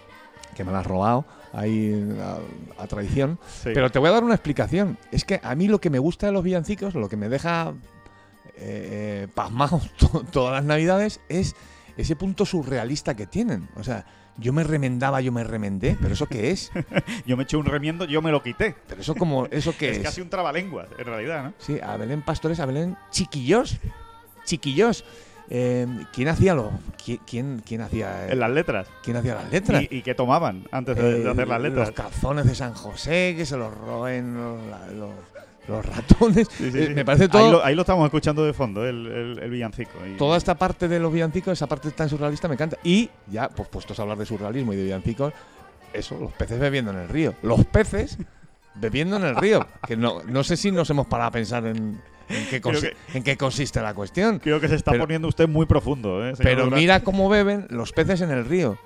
[0.55, 1.23] que me lo has robado
[1.53, 1.93] ahí
[2.77, 3.38] a, a traición.
[3.47, 3.69] Sí.
[3.73, 4.97] Pero te voy a dar una explicación.
[5.11, 7.73] Es que a mí lo que me gusta de los villancicos, lo que me deja
[8.58, 11.56] eh, eh, pasmado to- todas las navidades, es
[11.97, 13.70] ese punto surrealista que tienen.
[13.76, 14.06] O sea,
[14.38, 16.72] yo me remendaba, yo me remendé, pero ¿eso qué es?
[17.28, 18.76] Yo me eché un remiendo, yo me lo quité.
[18.88, 20.04] Pero eso como, ¿eso qué es, es?
[20.04, 21.54] casi un trabalenguas, en realidad, ¿no?
[21.60, 23.78] Sí, a Belén Pastores, a Belén Chiquillos.
[24.45, 25.04] Chiquillos.
[25.54, 26.72] Eh, ¿Quién hacía lo,
[27.04, 28.88] quién, quién, quién hacía En las letras.
[29.04, 29.84] quién hacía las letras?
[29.84, 31.88] ¿Y, y qué tomaban antes de, de Eh, hacer las letras?
[31.89, 33.74] Los calzones de San José, que se los
[34.70, 35.12] la- los-
[35.68, 36.47] los ratones.
[36.51, 36.93] Sí, sí, Eh, sí.
[36.93, 37.51] Me parece Ahí todo.
[37.51, 39.91] lo, ahí lo estamos escuchando de fondo, el, el- el villancico.
[40.05, 42.78] y- Toda esta parte de los villancicos, esa parte tan surrealista me encanta.
[42.84, 45.34] Y ya, pues puestos a hablar de surrealismo y de villancicos,
[45.93, 47.36] eso, los peces bebiendo en el río.
[47.43, 48.18] Los peces
[48.76, 49.68] bebiendo en el río.
[49.88, 53.24] Que no, no sé si nos hemos parado a pensar en, en, qué, consi- en
[53.24, 54.39] qué consiste la cuestión.
[54.39, 56.34] Creo que se está Pero- poniendo usted muy profundo, ¿eh?
[56.38, 56.80] Pero Durán?
[56.80, 58.78] mira cómo beben los peces en el río.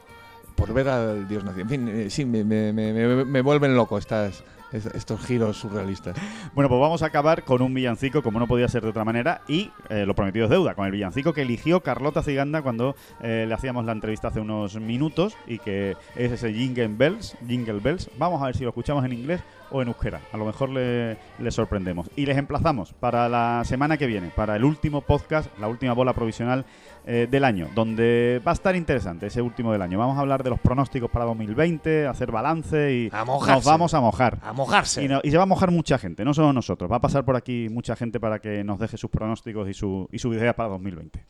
[0.56, 1.64] Por ver al dios nacido.
[1.64, 4.44] En fin, eh, sí, me, me- me- vuelven loco estas, es-
[4.76, 6.18] estos giros surrealistas.
[6.54, 9.42] Bueno, pues vamos a acabar con un villancico, como no podía ser de otra manera,
[9.48, 13.46] y eh, lo prometido es deuda, con el villancico que eligió Carlota Ciganda cuando eh,
[13.48, 18.10] le hacíamos la entrevista hace unos minutos, y que es ese Jingle Bells, Jingle Bells.
[18.18, 20.22] Vamos a ver si lo escuchamos en inglés o en euskera.
[20.32, 22.10] A lo mejor le, le sorprendemos.
[22.16, 26.14] Y les emplazamos para la semana que viene, para el último podcast, la última bola
[26.14, 26.66] provisional
[27.08, 30.00] eh, del año, donde va a estar interesante ese último del año.
[30.00, 33.54] Vamos a hablar de los pronósticos para 2020, hacer balance y A mojarse.
[33.56, 34.40] nos vamos a mojar.
[34.42, 35.04] A mojarse.
[35.04, 36.92] Y, no- y se va a mojar mucha gente, no solo nosotros.
[36.92, 40.10] Va a pasar por aquí mucha gente para que nos deje sus pronósticos y, su,
[40.12, 41.24] y sus ideas para 2020.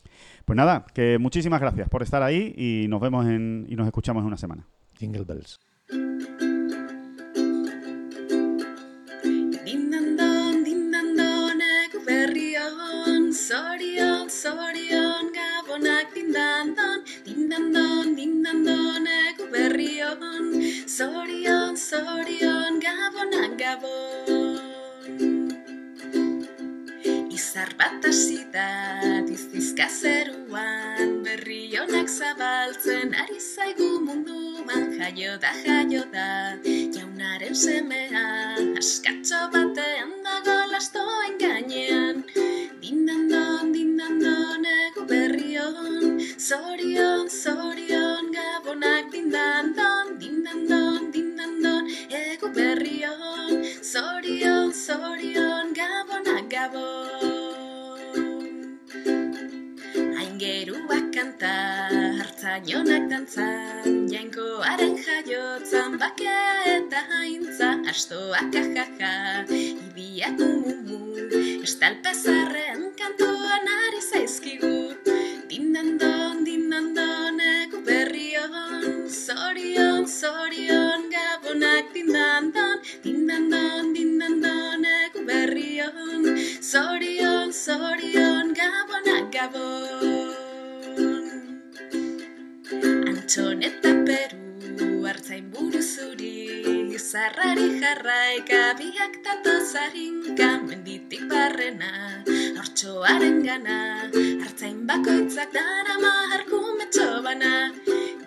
[0.46, 4.22] Pues nada, que muchísimas gracias por estar ahí y nos vemos en, y nos escuchamos
[4.22, 4.66] en una semana.
[4.98, 5.60] Jingle bells.
[12.06, 13.32] Berrion,
[15.76, 24.64] gabonak dindandon, dindandon, dindandon, egu berrion, zorion, zorion, gabonak gabon.
[27.28, 28.72] Izar bat hasi da,
[29.28, 39.52] dizizka zeruan, berri honak zabaltzen ari zaigu munduan, jaio da, jaio da, jaunaren semea, askatxo
[39.52, 42.24] batean dago lastoen gainean,
[42.86, 51.90] dindandon, dindandon, egu berrion, zorion, zorion, gabonak dindandon, dindandon, dindandon,
[52.22, 57.55] egu berrion, zorion, zorion, gabonak gabon.
[60.36, 61.88] Aingeruak kanta,
[62.20, 66.42] hartzainonak dantzan, jainkoaren jaiotzan, bakea
[66.74, 69.14] eta haintza, astoak ajaja,
[69.48, 71.00] ibiak umumu,
[71.64, 74.76] estalpezarren kantuan ari zaizkigu,
[75.48, 77.25] dindandon, dindandon,
[97.46, 101.92] Zarrari jarraika biak datoz harinka Menditik barrena
[102.58, 104.10] hortxoaren gana
[104.42, 107.54] Hartzain bakoitzak darama harkumetxo bana.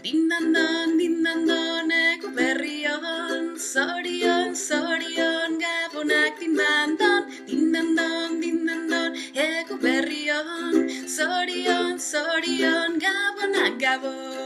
[0.05, 10.87] Dindandon, dindandon, egu berrion Zorion, zorion, gabonak dindandon Dindandon, dindandon, egu berrion
[11.19, 14.38] Zorion, zorion, gabonak gabon